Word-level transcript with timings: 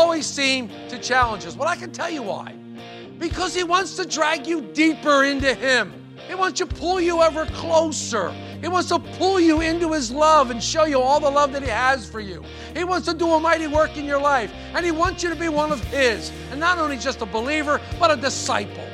Always 0.00 0.26
seem 0.26 0.70
to 0.88 0.98
challenge 0.98 1.44
us? 1.44 1.56
Well, 1.56 1.68
I 1.68 1.76
can 1.76 1.92
tell 1.92 2.08
you 2.08 2.22
why. 2.22 2.54
Because 3.18 3.54
he 3.54 3.64
wants 3.64 3.96
to 3.96 4.06
drag 4.06 4.46
you 4.46 4.62
deeper 4.62 5.24
into 5.24 5.52
him. 5.52 5.92
He 6.26 6.34
wants 6.34 6.58
to 6.60 6.66
pull 6.66 7.00
you 7.00 7.20
ever 7.20 7.44
closer. 7.46 8.32
He 8.62 8.68
wants 8.68 8.88
to 8.88 8.98
pull 8.98 9.38
you 9.38 9.60
into 9.60 9.92
his 9.92 10.10
love 10.10 10.50
and 10.50 10.62
show 10.62 10.84
you 10.84 11.00
all 11.00 11.20
the 11.20 11.30
love 11.30 11.52
that 11.52 11.62
he 11.62 11.68
has 11.68 12.08
for 12.08 12.20
you. 12.20 12.42
He 12.74 12.82
wants 12.82 13.06
to 13.08 13.14
do 13.14 13.28
a 13.32 13.40
mighty 13.40 13.66
work 13.66 13.98
in 13.98 14.06
your 14.06 14.20
life, 14.20 14.52
and 14.74 14.86
he 14.86 14.92
wants 14.92 15.22
you 15.22 15.28
to 15.28 15.36
be 15.36 15.48
one 15.48 15.70
of 15.70 15.82
his, 15.84 16.32
and 16.50 16.58
not 16.58 16.78
only 16.78 16.96
just 16.96 17.20
a 17.20 17.26
believer, 17.26 17.78
but 17.98 18.10
a 18.10 18.16
disciple. 18.16 18.86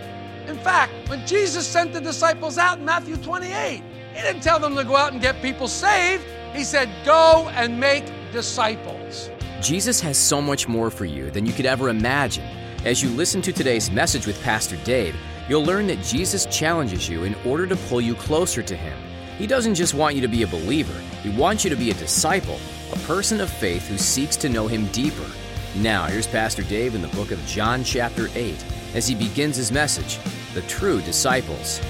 In 0.48 0.58
fact, 0.58 0.92
when 1.08 1.24
Jesus 1.26 1.66
sent 1.66 1.92
the 1.92 2.00
disciples 2.00 2.58
out 2.58 2.78
in 2.78 2.84
Matthew 2.84 3.16
28, 3.16 3.82
he 4.14 4.22
didn't 4.22 4.42
tell 4.42 4.58
them 4.58 4.74
to 4.74 4.82
go 4.82 4.96
out 4.96 5.12
and 5.12 5.20
get 5.20 5.40
people 5.42 5.68
saved. 5.68 6.24
He 6.52 6.64
said, 6.64 6.88
Go 7.04 7.48
and 7.54 7.78
make 7.78 8.06
disciples. 8.32 9.30
Jesus 9.60 10.00
has 10.00 10.18
so 10.18 10.42
much 10.42 10.68
more 10.68 10.90
for 10.90 11.04
you 11.04 11.30
than 11.30 11.46
you 11.46 11.52
could 11.52 11.66
ever 11.66 11.88
imagine. 11.88 12.44
As 12.84 13.02
you 13.02 13.08
listen 13.10 13.40
to 13.42 13.52
today's 13.52 13.90
message 13.90 14.26
with 14.26 14.42
Pastor 14.42 14.76
Dave, 14.84 15.16
you'll 15.48 15.64
learn 15.64 15.86
that 15.86 16.02
Jesus 16.02 16.46
challenges 16.46 17.08
you 17.08 17.24
in 17.24 17.34
order 17.46 17.66
to 17.66 17.76
pull 17.76 18.00
you 18.00 18.14
closer 18.14 18.62
to 18.62 18.76
Him. 18.76 18.96
He 19.38 19.46
doesn't 19.46 19.74
just 19.74 19.94
want 19.94 20.14
you 20.14 20.20
to 20.20 20.28
be 20.28 20.42
a 20.42 20.46
believer, 20.46 20.98
He 21.22 21.30
wants 21.30 21.64
you 21.64 21.70
to 21.70 21.76
be 21.76 21.90
a 21.90 21.94
disciple, 21.94 22.58
a 22.92 22.98
person 23.00 23.40
of 23.40 23.50
faith 23.50 23.88
who 23.88 23.96
seeks 23.96 24.36
to 24.36 24.48
know 24.48 24.66
Him 24.66 24.86
deeper. 24.88 25.30
Now, 25.76 26.04
here's 26.04 26.26
Pastor 26.26 26.62
Dave 26.62 26.94
in 26.94 27.02
the 27.02 27.08
book 27.08 27.30
of 27.30 27.44
John, 27.46 27.84
chapter 27.84 28.28
8, 28.34 28.64
as 28.94 29.06
he 29.06 29.14
begins 29.14 29.56
his 29.56 29.70
message 29.70 30.18
The 30.54 30.62
True 30.62 31.02
Disciples. 31.02 31.80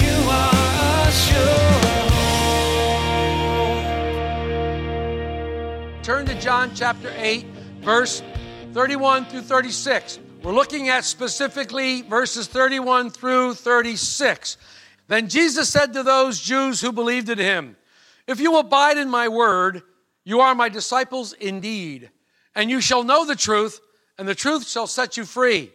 You 0.00 0.30
are 0.30 1.08
a 1.08 1.71
Turn 6.02 6.26
to 6.26 6.34
John 6.40 6.72
chapter 6.74 7.12
8, 7.16 7.46
verse 7.82 8.24
31 8.72 9.24
through 9.26 9.42
36. 9.42 10.18
We're 10.42 10.52
looking 10.52 10.88
at 10.88 11.04
specifically 11.04 12.02
verses 12.02 12.48
31 12.48 13.10
through 13.10 13.54
36. 13.54 14.56
Then 15.06 15.28
Jesus 15.28 15.68
said 15.68 15.92
to 15.92 16.02
those 16.02 16.40
Jews 16.40 16.80
who 16.80 16.90
believed 16.90 17.28
in 17.28 17.38
him, 17.38 17.76
If 18.26 18.40
you 18.40 18.58
abide 18.58 18.98
in 18.98 19.10
my 19.10 19.28
word, 19.28 19.84
you 20.24 20.40
are 20.40 20.56
my 20.56 20.68
disciples 20.68 21.34
indeed, 21.34 22.10
and 22.56 22.68
you 22.68 22.80
shall 22.80 23.04
know 23.04 23.24
the 23.24 23.36
truth, 23.36 23.80
and 24.18 24.26
the 24.26 24.34
truth 24.34 24.66
shall 24.66 24.88
set 24.88 25.16
you 25.16 25.24
free. 25.24 25.70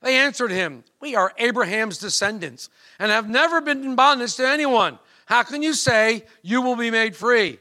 They 0.00 0.16
answered 0.16 0.52
him, 0.52 0.84
We 1.02 1.16
are 1.16 1.34
Abraham's 1.36 1.98
descendants, 1.98 2.70
and 2.98 3.12
have 3.12 3.28
never 3.28 3.60
been 3.60 3.84
in 3.84 3.94
bondage 3.94 4.36
to 4.36 4.48
anyone. 4.48 4.98
How 5.26 5.42
can 5.42 5.62
you 5.62 5.74
say 5.74 6.24
you 6.40 6.62
will 6.62 6.76
be 6.76 6.90
made 6.90 7.14
free? 7.14 7.58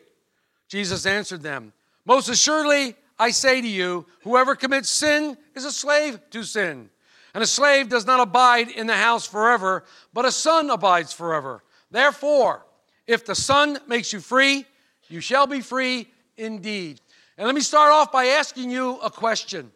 Jesus 0.69 1.05
answered 1.05 1.43
them, 1.43 1.73
Most 2.05 2.29
assuredly, 2.29 2.95
I 3.17 3.31
say 3.31 3.61
to 3.61 3.67
you, 3.67 4.05
whoever 4.23 4.55
commits 4.55 4.89
sin 4.89 5.37
is 5.55 5.65
a 5.65 5.71
slave 5.71 6.19
to 6.31 6.43
sin. 6.43 6.89
And 7.33 7.43
a 7.43 7.47
slave 7.47 7.89
does 7.89 8.05
not 8.05 8.19
abide 8.19 8.69
in 8.69 8.87
the 8.87 8.95
house 8.95 9.27
forever, 9.27 9.83
but 10.13 10.25
a 10.25 10.31
son 10.31 10.69
abides 10.69 11.11
forever. 11.11 11.63
Therefore, 11.91 12.65
if 13.07 13.25
the 13.25 13.35
Son 13.35 13.77
makes 13.87 14.11
you 14.11 14.19
free, 14.19 14.65
you 15.07 15.21
shall 15.21 15.47
be 15.47 15.61
free 15.61 16.07
indeed. 16.37 16.99
And 17.37 17.45
let 17.45 17.55
me 17.55 17.61
start 17.61 17.91
off 17.91 18.11
by 18.11 18.25
asking 18.27 18.71
you 18.71 18.99
a 18.99 19.09
question 19.09 19.71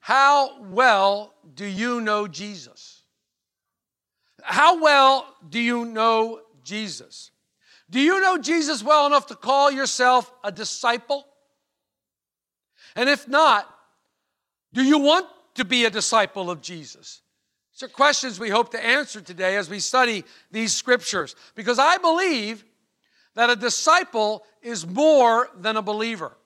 How 0.00 0.62
well 0.62 1.34
do 1.54 1.64
you 1.66 2.00
know 2.00 2.28
Jesus? 2.28 3.02
How 4.42 4.80
well 4.80 5.34
do 5.48 5.58
you 5.58 5.84
know 5.84 6.40
Jesus? 6.62 7.32
Do 7.90 8.00
you 8.00 8.20
know 8.20 8.38
Jesus 8.38 8.82
well 8.82 9.06
enough 9.06 9.26
to 9.26 9.34
call 9.34 9.70
yourself 9.70 10.32
a 10.44 10.52
disciple? 10.52 11.26
And 12.96 13.08
if 13.08 13.28
not, 13.28 13.72
do 14.72 14.82
you 14.82 14.98
want 14.98 15.26
to 15.54 15.64
be 15.64 15.84
a 15.84 15.90
disciple 15.90 16.50
of 16.50 16.62
Jesus? 16.62 17.20
These 17.72 17.84
are 17.84 17.92
questions 17.92 18.40
we 18.40 18.48
hope 18.48 18.70
to 18.70 18.84
answer 18.84 19.20
today 19.20 19.56
as 19.56 19.68
we 19.68 19.80
study 19.80 20.24
these 20.50 20.72
scriptures. 20.72 21.36
Because 21.54 21.78
I 21.78 21.98
believe 21.98 22.64
that 23.34 23.50
a 23.50 23.56
disciple 23.56 24.44
is 24.62 24.86
more 24.86 25.50
than 25.60 25.76
a 25.76 25.82
believer. 25.82 26.36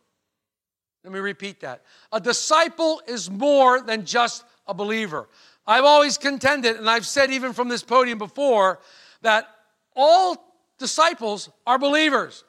Let 1.05 1.13
me 1.13 1.21
repeat 1.21 1.61
that. 1.61 1.83
A 2.13 2.21
disciple 2.21 3.01
is 3.07 3.31
more 3.31 3.81
than 3.81 4.05
just 4.05 4.45
a 4.67 4.75
believer. 4.75 5.29
I've 5.67 5.85
always 5.85 6.19
contended, 6.19 6.77
and 6.77 6.91
I've 6.91 7.07
said 7.07 7.31
even 7.31 7.53
from 7.53 7.69
this 7.69 7.83
podium 7.83 8.19
before, 8.19 8.81
that 9.23 9.49
all 9.95 10.53
disciples 10.79 11.49
are 11.67 11.79
believers, 11.79 12.45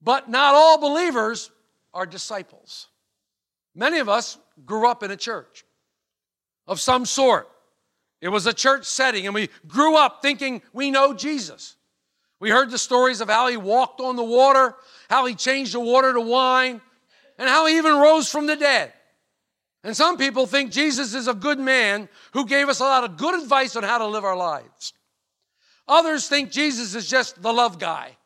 but 0.00 0.30
not 0.30 0.54
all 0.54 0.78
believers 0.78 1.50
are 1.92 2.06
disciples. 2.06 2.88
Many 3.74 3.98
of 3.98 4.08
us 4.08 4.38
grew 4.64 4.86
up 4.86 5.02
in 5.02 5.10
a 5.10 5.16
church 5.16 5.64
of 6.66 6.80
some 6.80 7.06
sort. 7.06 7.48
It 8.20 8.28
was 8.28 8.46
a 8.46 8.52
church 8.52 8.84
setting, 8.84 9.26
and 9.26 9.34
we 9.34 9.48
grew 9.66 9.96
up 9.96 10.22
thinking 10.22 10.62
we 10.72 10.90
know 10.90 11.12
Jesus. 11.14 11.76
We 12.38 12.50
heard 12.50 12.70
the 12.70 12.78
stories 12.78 13.20
of 13.20 13.28
how 13.28 13.48
he 13.48 13.56
walked 13.56 14.00
on 14.00 14.16
the 14.16 14.24
water, 14.24 14.74
how 15.08 15.26
he 15.26 15.34
changed 15.34 15.74
the 15.74 15.80
water 15.80 16.12
to 16.12 16.20
wine, 16.20 16.80
and 17.38 17.48
how 17.48 17.66
he 17.66 17.78
even 17.78 17.96
rose 17.96 18.28
from 18.28 18.46
the 18.46 18.56
dead. 18.56 18.92
And 19.84 19.96
some 19.96 20.16
people 20.16 20.46
think 20.46 20.70
Jesus 20.70 21.14
is 21.14 21.26
a 21.26 21.34
good 21.34 21.58
man 21.58 22.08
who 22.32 22.46
gave 22.46 22.68
us 22.68 22.80
a 22.80 22.84
lot 22.84 23.04
of 23.04 23.16
good 23.16 23.40
advice 23.42 23.74
on 23.74 23.82
how 23.82 23.98
to 23.98 24.06
live 24.06 24.24
our 24.24 24.36
lives. 24.36 24.92
Others 25.88 26.28
think 26.28 26.50
Jesus 26.50 26.94
is 26.94 27.08
just 27.08 27.42
the 27.42 27.52
love 27.52 27.78
guy. 27.78 28.16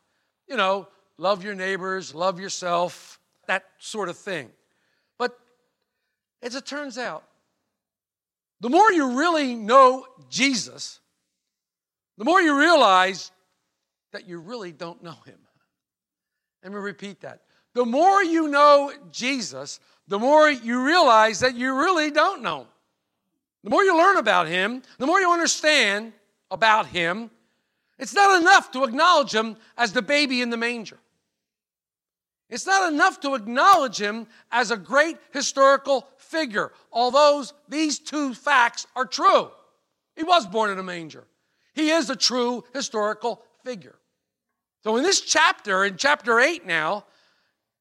You 0.47 0.57
know, 0.57 0.87
love 1.17 1.43
your 1.43 1.55
neighbors, 1.55 2.13
love 2.13 2.39
yourself, 2.39 3.19
that 3.47 3.65
sort 3.79 4.09
of 4.09 4.17
thing. 4.17 4.49
As 6.41 6.55
it 6.55 6.65
turns 6.65 6.97
out, 6.97 7.23
the 8.59 8.69
more 8.69 8.91
you 8.91 9.17
really 9.17 9.55
know 9.55 10.05
Jesus, 10.29 10.99
the 12.17 12.25
more 12.25 12.41
you 12.41 12.57
realize 12.57 13.31
that 14.11 14.27
you 14.27 14.39
really 14.39 14.71
don't 14.71 15.03
know 15.03 15.15
him. 15.25 15.39
Let 16.63 16.71
me 16.71 16.79
repeat 16.79 17.21
that. 17.21 17.41
The 17.73 17.85
more 17.85 18.23
you 18.23 18.47
know 18.47 18.91
Jesus, 19.11 19.79
the 20.07 20.17
more 20.17 20.49
you 20.49 20.83
realize 20.83 21.39
that 21.41 21.55
you 21.55 21.75
really 21.75 22.09
don't 22.09 22.41
know 22.41 22.61
him. 22.61 22.67
The 23.63 23.69
more 23.69 23.83
you 23.83 23.97
learn 23.97 24.17
about 24.17 24.47
him, 24.47 24.81
the 24.97 25.05
more 25.05 25.19
you 25.19 25.31
understand 25.31 26.13
about 26.49 26.87
him, 26.87 27.29
it's 27.99 28.13
not 28.13 28.41
enough 28.41 28.71
to 28.71 28.83
acknowledge 28.83 29.33
him 29.33 29.57
as 29.77 29.93
the 29.93 30.01
baby 30.01 30.41
in 30.41 30.49
the 30.49 30.57
manger. 30.57 30.97
It's 32.49 32.65
not 32.65 32.91
enough 32.91 33.19
to 33.21 33.35
acknowledge 33.35 33.99
him 33.99 34.27
as 34.51 34.71
a 34.71 34.77
great 34.77 35.17
historical 35.33 36.07
figure, 36.17 36.71
although 36.91 37.43
these 37.67 37.99
two 37.99 38.33
facts 38.33 38.87
are 38.95 39.05
true. 39.05 39.51
He 40.15 40.23
was 40.23 40.47
born 40.47 40.71
in 40.71 40.79
a 40.79 40.83
manger. 40.83 41.25
He 41.73 41.89
is 41.89 42.09
a 42.09 42.15
true 42.15 42.63
historical 42.73 43.43
figure. 43.63 43.95
So 44.83 44.95
in 44.95 45.03
this 45.03 45.21
chapter, 45.21 45.83
in 45.83 45.97
chapter 45.97 46.39
8 46.39 46.65
now, 46.65 47.05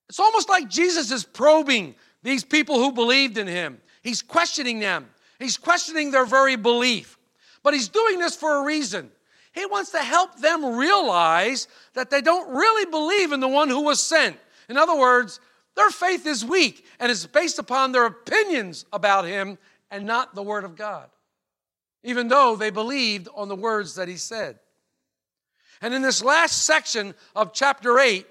it's 0.09 0.21
almost 0.21 0.49
like 0.49 0.69
Jesus 0.69 1.11
is 1.11 1.25
probing 1.25 1.95
these 2.23 2.45
people 2.45 2.77
who 2.77 2.93
believed 2.93 3.39
in 3.39 3.47
him. 3.47 3.79
He's 4.03 4.23
questioning 4.23 4.81
them. 4.81 5.09
He's 5.39 5.57
questioning 5.57 6.11
their 6.11 6.27
very 6.27 6.57
belief. 6.57 7.19
But 7.63 7.75
he's 7.75 7.89
doing 7.89 8.19
this 8.19 8.37
for 8.37 8.57
a 8.57 8.65
reason. 8.65 9.11
He 9.53 9.65
wants 9.67 9.91
to 9.93 9.99
help 9.99 10.39
them 10.41 10.77
realize 10.77 11.69
that 11.95 12.11
they 12.11 12.21
don't 12.21 12.55
really 12.55 12.91
believe 12.91 13.33
in 13.33 13.41
the 13.41 13.49
one 13.49 13.69
who 13.69 13.83
was 13.83 14.01
sent. 14.01 14.37
In 14.69 14.77
other 14.77 14.97
words, 14.97 15.41
their 15.77 15.91
faith 15.91 16.27
is 16.27 16.45
weak 16.45 16.85
and 16.99 17.11
is 17.11 17.27
based 17.27 17.59
upon 17.59 17.93
their 17.93 18.07
opinions 18.07 18.87
about 18.93 19.27
him 19.27 19.59
and 19.91 20.07
not 20.07 20.35
the 20.35 20.43
word 20.43 20.65
of 20.65 20.77
God, 20.77 21.09
even 22.03 22.29
though 22.29 22.57
they 22.57 22.71
believed 22.71 23.29
on 23.35 23.49
the 23.49 23.57
words 23.57 23.95
that 23.95 24.09
he 24.09 24.17
said. 24.17 24.59
And 25.83 25.93
in 25.93 26.03
this 26.03 26.25
last 26.25 26.65
section 26.65 27.15
of 27.35 27.53
chapter 27.53 27.99
8, 27.99 28.27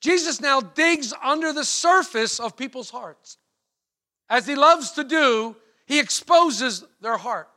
Jesus 0.00 0.40
now 0.40 0.60
digs 0.60 1.12
under 1.22 1.52
the 1.52 1.64
surface 1.64 2.38
of 2.38 2.56
people's 2.56 2.90
hearts. 2.90 3.38
As 4.28 4.46
he 4.46 4.54
loves 4.54 4.92
to 4.92 5.04
do, 5.04 5.56
He 5.86 5.98
exposes 5.98 6.84
their 7.00 7.16
hearts, 7.16 7.50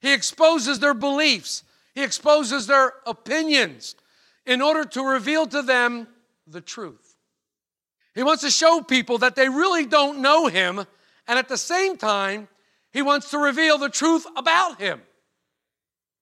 He 0.00 0.12
exposes 0.12 0.78
their 0.78 0.94
beliefs, 0.94 1.64
He 1.94 2.02
exposes 2.02 2.66
their 2.66 2.92
opinions 3.06 3.96
in 4.44 4.62
order 4.62 4.84
to 4.84 5.02
reveal 5.02 5.46
to 5.48 5.62
them 5.62 6.06
the 6.46 6.60
truth. 6.60 7.05
He 8.16 8.24
wants 8.24 8.42
to 8.42 8.50
show 8.50 8.80
people 8.80 9.18
that 9.18 9.36
they 9.36 9.48
really 9.48 9.86
don't 9.86 10.18
know 10.18 10.48
Him, 10.48 10.84
and 11.28 11.38
at 11.38 11.48
the 11.48 11.56
same 11.56 11.96
time, 11.96 12.48
He 12.92 13.02
wants 13.02 13.30
to 13.30 13.38
reveal 13.38 13.78
the 13.78 13.88
truth 13.88 14.26
about 14.34 14.80
Him. 14.80 15.00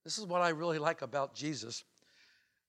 This 0.05 0.19
is 0.19 0.27
what 0.27 0.43
I 0.43 0.51
really 0.51 0.79
like 0.79 1.01
about 1.01 1.35
Jesus 1.35 1.83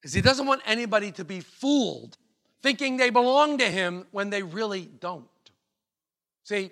is 0.02 0.12
he 0.12 0.20
doesn't 0.20 0.46
want 0.46 0.62
anybody 0.64 1.10
to 1.12 1.24
be 1.24 1.40
fooled 1.40 2.16
thinking 2.62 2.96
they 2.96 3.10
belong 3.10 3.58
to 3.58 3.68
him 3.68 4.06
when 4.12 4.30
they 4.30 4.42
really 4.42 4.88
don't. 5.00 5.26
See, 6.44 6.70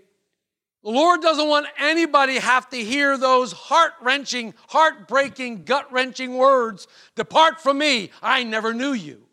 the 0.85 0.91
Lord 0.91 1.21
doesn't 1.21 1.49
want 1.49 1.67
anybody 1.77 2.39
have 2.39 2.69
to 2.71 2.77
hear 2.77 3.19
those 3.19 3.53
heart-wrenching, 3.53 4.55
heart-breaking, 4.69 5.65
gut-wrenching 5.65 6.37
words, 6.37 6.87
"Depart 7.17 7.61
from 7.61 7.79
me, 7.79 8.11
I 8.23 8.45
never 8.45 8.73
knew 8.73 8.93
you." 8.93 9.27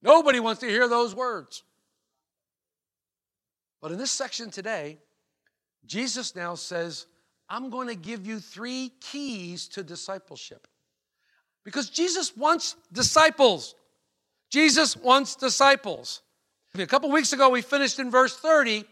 Nobody 0.00 0.38
wants 0.38 0.60
to 0.60 0.68
hear 0.68 0.86
those 0.88 1.14
words. 1.14 1.64
But 3.86 3.92
in 3.92 3.98
this 3.98 4.10
section 4.10 4.50
today, 4.50 4.98
Jesus 5.86 6.34
now 6.34 6.56
says, 6.56 7.06
I'm 7.48 7.70
going 7.70 7.86
to 7.86 7.94
give 7.94 8.26
you 8.26 8.40
three 8.40 8.90
keys 9.00 9.68
to 9.68 9.84
discipleship. 9.84 10.66
Because 11.64 11.88
Jesus 11.88 12.36
wants 12.36 12.74
disciples. 12.92 13.76
Jesus 14.50 14.96
wants 14.96 15.36
disciples. 15.36 16.22
A 16.76 16.84
couple 16.84 17.12
weeks 17.12 17.32
ago, 17.32 17.48
we 17.48 17.62
finished 17.62 18.00
in 18.00 18.10
verse 18.10 18.36
30, 18.36 18.84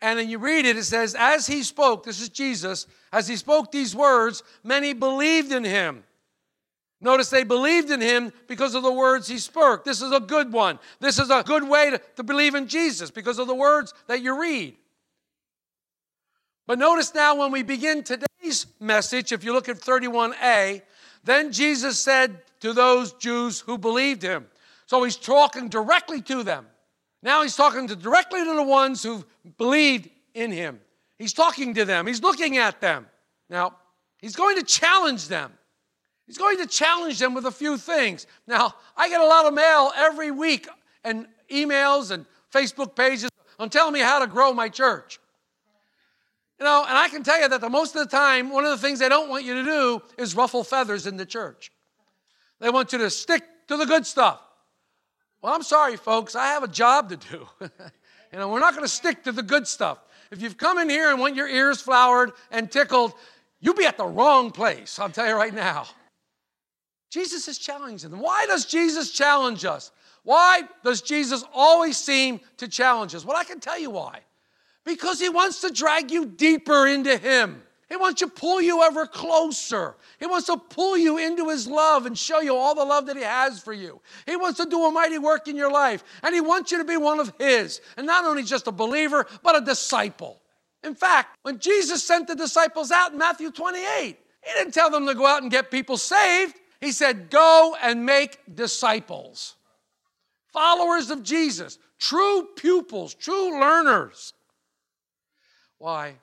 and 0.00 0.18
then 0.18 0.30
you 0.30 0.38
read 0.38 0.64
it, 0.64 0.78
it 0.78 0.84
says, 0.84 1.14
As 1.18 1.46
he 1.46 1.62
spoke, 1.62 2.04
this 2.04 2.18
is 2.18 2.30
Jesus, 2.30 2.86
as 3.12 3.28
he 3.28 3.36
spoke 3.36 3.70
these 3.70 3.94
words, 3.94 4.42
many 4.64 4.94
believed 4.94 5.52
in 5.52 5.64
him. 5.64 6.02
Notice 7.00 7.30
they 7.30 7.44
believed 7.44 7.90
in 7.90 8.00
him 8.00 8.32
because 8.46 8.74
of 8.74 8.82
the 8.82 8.92
words 8.92 9.26
he 9.26 9.38
spoke. 9.38 9.84
This 9.84 10.02
is 10.02 10.12
a 10.12 10.20
good 10.20 10.52
one. 10.52 10.78
This 11.00 11.18
is 11.18 11.30
a 11.30 11.42
good 11.42 11.66
way 11.66 11.90
to, 11.90 11.98
to 12.16 12.22
believe 12.22 12.54
in 12.54 12.68
Jesus 12.68 13.10
because 13.10 13.38
of 13.38 13.46
the 13.46 13.54
words 13.54 13.94
that 14.06 14.20
you 14.20 14.38
read. 14.40 14.76
But 16.66 16.78
notice 16.78 17.14
now 17.14 17.36
when 17.36 17.52
we 17.52 17.62
begin 17.62 18.02
today's 18.02 18.66
message, 18.78 19.32
if 19.32 19.42
you 19.42 19.52
look 19.52 19.68
at 19.68 19.76
31a, 19.76 20.82
then 21.24 21.52
Jesus 21.52 21.98
said 21.98 22.42
to 22.60 22.72
those 22.72 23.12
Jews 23.14 23.60
who 23.60 23.78
believed 23.78 24.22
him. 24.22 24.46
So 24.86 25.02
he's 25.02 25.16
talking 25.16 25.68
directly 25.68 26.20
to 26.22 26.42
them. 26.42 26.66
Now 27.22 27.42
he's 27.42 27.56
talking 27.56 27.88
to, 27.88 27.96
directly 27.96 28.44
to 28.44 28.54
the 28.54 28.62
ones 28.62 29.02
who 29.02 29.24
believed 29.56 30.10
in 30.34 30.52
him. 30.52 30.80
He's 31.18 31.32
talking 31.32 31.74
to 31.74 31.84
them, 31.84 32.06
he's 32.06 32.22
looking 32.22 32.58
at 32.58 32.80
them. 32.80 33.06
Now, 33.48 33.76
he's 34.20 34.36
going 34.36 34.56
to 34.56 34.62
challenge 34.62 35.28
them. 35.28 35.52
He's 36.30 36.38
going 36.38 36.58
to 36.58 36.66
challenge 36.68 37.18
them 37.18 37.34
with 37.34 37.44
a 37.44 37.50
few 37.50 37.76
things. 37.76 38.24
Now, 38.46 38.76
I 38.96 39.08
get 39.08 39.20
a 39.20 39.26
lot 39.26 39.46
of 39.46 39.52
mail 39.52 39.90
every 39.96 40.30
week 40.30 40.68
and 41.02 41.26
emails 41.50 42.12
and 42.12 42.24
Facebook 42.54 42.94
pages 42.94 43.28
on 43.58 43.68
telling 43.68 43.92
me 43.92 43.98
how 43.98 44.20
to 44.20 44.28
grow 44.28 44.52
my 44.52 44.68
church. 44.68 45.18
You 46.60 46.66
know, 46.66 46.84
and 46.86 46.96
I 46.96 47.08
can 47.08 47.24
tell 47.24 47.40
you 47.40 47.48
that 47.48 47.60
the 47.60 47.68
most 47.68 47.96
of 47.96 48.08
the 48.08 48.16
time, 48.16 48.50
one 48.50 48.64
of 48.64 48.70
the 48.70 48.78
things 48.78 49.00
they 49.00 49.08
don't 49.08 49.28
want 49.28 49.42
you 49.44 49.54
to 49.54 49.64
do 49.64 50.02
is 50.18 50.36
ruffle 50.36 50.62
feathers 50.62 51.08
in 51.08 51.16
the 51.16 51.26
church. 51.26 51.72
They 52.60 52.70
want 52.70 52.92
you 52.92 53.00
to 53.00 53.10
stick 53.10 53.42
to 53.66 53.76
the 53.76 53.84
good 53.84 54.06
stuff. 54.06 54.40
Well, 55.42 55.52
I'm 55.52 55.64
sorry, 55.64 55.96
folks, 55.96 56.36
I 56.36 56.46
have 56.46 56.62
a 56.62 56.68
job 56.68 57.08
to 57.08 57.16
do. 57.16 57.48
you 57.60 58.38
know, 58.38 58.50
we're 58.50 58.60
not 58.60 58.74
going 58.74 58.84
to 58.84 58.88
stick 58.88 59.24
to 59.24 59.32
the 59.32 59.42
good 59.42 59.66
stuff. 59.66 59.98
If 60.30 60.42
you've 60.42 60.56
come 60.56 60.78
in 60.78 60.88
here 60.88 61.10
and 61.10 61.18
want 61.18 61.34
your 61.34 61.48
ears 61.48 61.80
flowered 61.80 62.30
and 62.52 62.70
tickled, 62.70 63.14
you'll 63.58 63.74
be 63.74 63.84
at 63.84 63.96
the 63.96 64.06
wrong 64.06 64.52
place. 64.52 65.00
I'll 65.00 65.10
tell 65.10 65.26
you 65.26 65.34
right 65.34 65.52
now. 65.52 65.86
Jesus 67.10 67.48
is 67.48 67.58
challenging 67.58 68.10
them. 68.10 68.20
Why 68.20 68.46
does 68.46 68.64
Jesus 68.64 69.10
challenge 69.10 69.64
us? 69.64 69.90
Why 70.22 70.62
does 70.84 71.02
Jesus 71.02 71.44
always 71.52 71.96
seem 71.96 72.40
to 72.58 72.68
challenge 72.68 73.14
us? 73.14 73.24
Well, 73.24 73.36
I 73.36 73.44
can 73.44 73.60
tell 73.60 73.78
you 73.78 73.90
why. 73.90 74.20
Because 74.84 75.20
he 75.20 75.28
wants 75.28 75.60
to 75.62 75.70
drag 75.70 76.10
you 76.10 76.26
deeper 76.26 76.86
into 76.86 77.16
him. 77.16 77.62
He 77.88 77.96
wants 77.96 78.20
to 78.20 78.28
pull 78.28 78.62
you 78.62 78.82
ever 78.82 79.04
closer. 79.04 79.96
He 80.20 80.26
wants 80.26 80.46
to 80.46 80.56
pull 80.56 80.96
you 80.96 81.18
into 81.18 81.48
his 81.48 81.66
love 81.66 82.06
and 82.06 82.16
show 82.16 82.40
you 82.40 82.54
all 82.54 82.76
the 82.76 82.84
love 82.84 83.06
that 83.06 83.16
he 83.16 83.24
has 83.24 83.60
for 83.60 83.72
you. 83.72 84.00
He 84.26 84.36
wants 84.36 84.58
to 84.60 84.66
do 84.66 84.84
a 84.84 84.92
mighty 84.92 85.18
work 85.18 85.48
in 85.48 85.56
your 85.56 85.72
life, 85.72 86.04
and 86.22 86.32
he 86.32 86.40
wants 86.40 86.70
you 86.70 86.78
to 86.78 86.84
be 86.84 86.96
one 86.96 87.18
of 87.18 87.32
his. 87.40 87.80
And 87.96 88.06
not 88.06 88.24
only 88.24 88.44
just 88.44 88.68
a 88.68 88.72
believer, 88.72 89.26
but 89.42 89.60
a 89.60 89.64
disciple. 89.64 90.40
In 90.84 90.94
fact, 90.94 91.36
when 91.42 91.58
Jesus 91.58 92.04
sent 92.04 92.28
the 92.28 92.36
disciples 92.36 92.92
out 92.92 93.10
in 93.10 93.18
Matthew 93.18 93.50
28, 93.50 94.16
he 94.44 94.52
didn't 94.54 94.72
tell 94.72 94.90
them 94.90 95.06
to 95.06 95.14
go 95.14 95.26
out 95.26 95.42
and 95.42 95.50
get 95.50 95.72
people 95.72 95.96
saved. 95.96 96.59
He 96.80 96.92
said, 96.92 97.30
Go 97.30 97.76
and 97.80 98.06
make 98.06 98.38
disciples, 98.54 99.56
followers 100.52 101.10
of 101.10 101.22
Jesus, 101.22 101.78
true 101.98 102.48
pupils, 102.56 103.14
true 103.14 103.60
learners. 103.60 104.32
Why? 105.78 106.14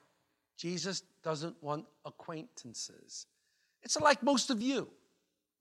Jesus 0.57 1.03
doesn't 1.23 1.61
want 1.61 1.85
acquaintances. 2.05 3.27
It's 3.83 3.99
like 3.99 4.23
most 4.23 4.49
of 4.49 4.61
you, 4.61 4.89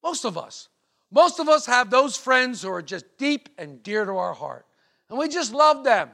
most 0.02 0.24
of 0.24 0.38
us. 0.38 0.68
Most 1.10 1.38
of 1.38 1.48
us 1.48 1.66
have 1.66 1.90
those 1.90 2.16
friends 2.16 2.62
who 2.62 2.70
are 2.70 2.82
just 2.82 3.04
deep 3.16 3.48
and 3.58 3.82
dear 3.82 4.04
to 4.04 4.12
our 4.12 4.34
heart, 4.34 4.66
and 5.08 5.18
we 5.18 5.28
just 5.28 5.52
love 5.52 5.84
them. 5.84 6.10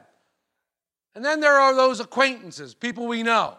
And 1.14 1.24
then 1.24 1.40
there 1.40 1.58
are 1.58 1.74
those 1.74 2.00
acquaintances, 2.00 2.74
people 2.74 3.06
we 3.06 3.22
know. 3.22 3.56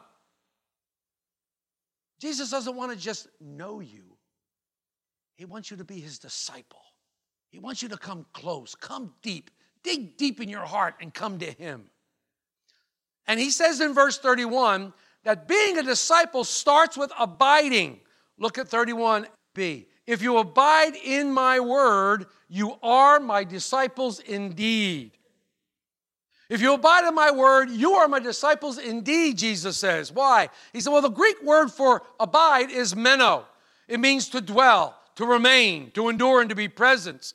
Jesus 2.19 2.51
doesn't 2.51 2.75
want 2.75 2.91
to 2.91 2.97
just 2.97 3.27
know 3.41 3.79
you, 3.79 4.12
He 5.35 5.45
wants 5.45 5.71
you 5.71 5.77
to 5.77 5.83
be 5.83 5.99
His 5.99 6.19
disciple. 6.19 6.81
He 7.49 7.59
wants 7.59 7.83
you 7.83 7.89
to 7.89 7.97
come 7.97 8.25
close, 8.33 8.75
come 8.75 9.13
deep, 9.21 9.51
dig 9.83 10.17
deep 10.17 10.41
in 10.41 10.49
your 10.49 10.65
heart, 10.65 10.95
and 11.01 11.13
come 11.13 11.39
to 11.39 11.51
Him. 11.51 11.85
And 13.27 13.39
He 13.39 13.51
says 13.51 13.79
in 13.81 13.93
verse 13.93 14.17
31 14.17 14.93
that 15.23 15.47
being 15.47 15.77
a 15.77 15.83
disciple 15.83 16.43
starts 16.43 16.97
with 16.97 17.11
abiding. 17.19 17.99
Look 18.37 18.57
at 18.57 18.69
31b. 18.69 19.85
If 20.05 20.21
you 20.21 20.37
abide 20.37 20.95
in 20.95 21.31
my 21.31 21.59
word, 21.59 22.25
you 22.49 22.75
are 22.83 23.19
my 23.19 23.43
disciples 23.43 24.19
indeed. 24.19 25.11
If 26.49 26.61
you 26.61 26.73
abide 26.73 27.07
in 27.07 27.15
my 27.15 27.31
word, 27.31 27.69
you 27.71 27.93
are 27.93 28.07
my 28.07 28.19
disciples 28.19 28.77
indeed, 28.77 29.37
Jesus 29.37 29.77
says. 29.77 30.11
Why? 30.11 30.49
He 30.73 30.81
said, 30.81 30.91
well, 30.91 31.01
the 31.01 31.09
Greek 31.09 31.41
word 31.41 31.69
for 31.69 32.03
abide 32.19 32.69
is 32.69 32.95
meno. 32.95 33.45
It 33.87 33.99
means 33.99 34.29
to 34.29 34.41
dwell, 34.41 34.95
to 35.15 35.25
remain, 35.25 35.91
to 35.91 36.09
endure, 36.09 36.41
and 36.41 36.49
to 36.49 36.55
be 36.55 36.67
present. 36.67 37.33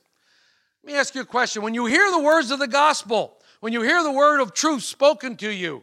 Let 0.82 0.92
me 0.92 0.98
ask 0.98 1.14
you 1.14 1.20
a 1.20 1.26
question. 1.26 1.62
When 1.62 1.74
you 1.74 1.86
hear 1.86 2.10
the 2.10 2.20
words 2.20 2.50
of 2.50 2.58
the 2.58 2.68
gospel, 2.68 3.36
when 3.60 3.72
you 3.72 3.82
hear 3.82 4.02
the 4.02 4.12
word 4.12 4.40
of 4.40 4.54
truth 4.54 4.82
spoken 4.82 5.36
to 5.36 5.50
you, 5.50 5.82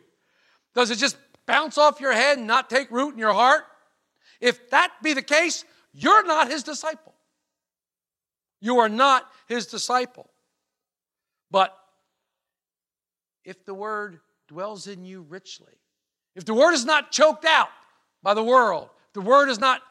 does 0.73 0.91
it 0.91 0.97
just 0.97 1.17
bounce 1.45 1.77
off 1.77 1.99
your 1.99 2.13
head 2.13 2.37
and 2.37 2.47
not 2.47 2.69
take 2.69 2.91
root 2.91 3.13
in 3.13 3.19
your 3.19 3.33
heart? 3.33 3.63
If 4.41 4.69
that 4.71 4.91
be 5.01 5.13
the 5.13 5.21
case, 5.21 5.63
you're 5.93 6.25
not 6.25 6.49
his 6.49 6.63
disciple. 6.63 7.13
You 8.59 8.79
are 8.79 8.89
not 8.89 9.29
his 9.47 9.67
disciple. 9.67 10.29
But 11.51 11.77
if 13.43 13.63
the 13.65 13.73
word 13.73 14.19
dwells 14.47 14.87
in 14.87 15.05
you 15.05 15.25
richly, 15.29 15.73
if 16.35 16.45
the 16.45 16.53
word 16.53 16.73
is 16.73 16.83
not 16.83 17.11
choked 17.11 17.45
out 17.45 17.69
by 18.23 18.33
the 18.33 18.43
world, 18.43 18.89
the 19.13 19.21
word 19.21 19.49
is 19.49 19.59
not 19.59 19.81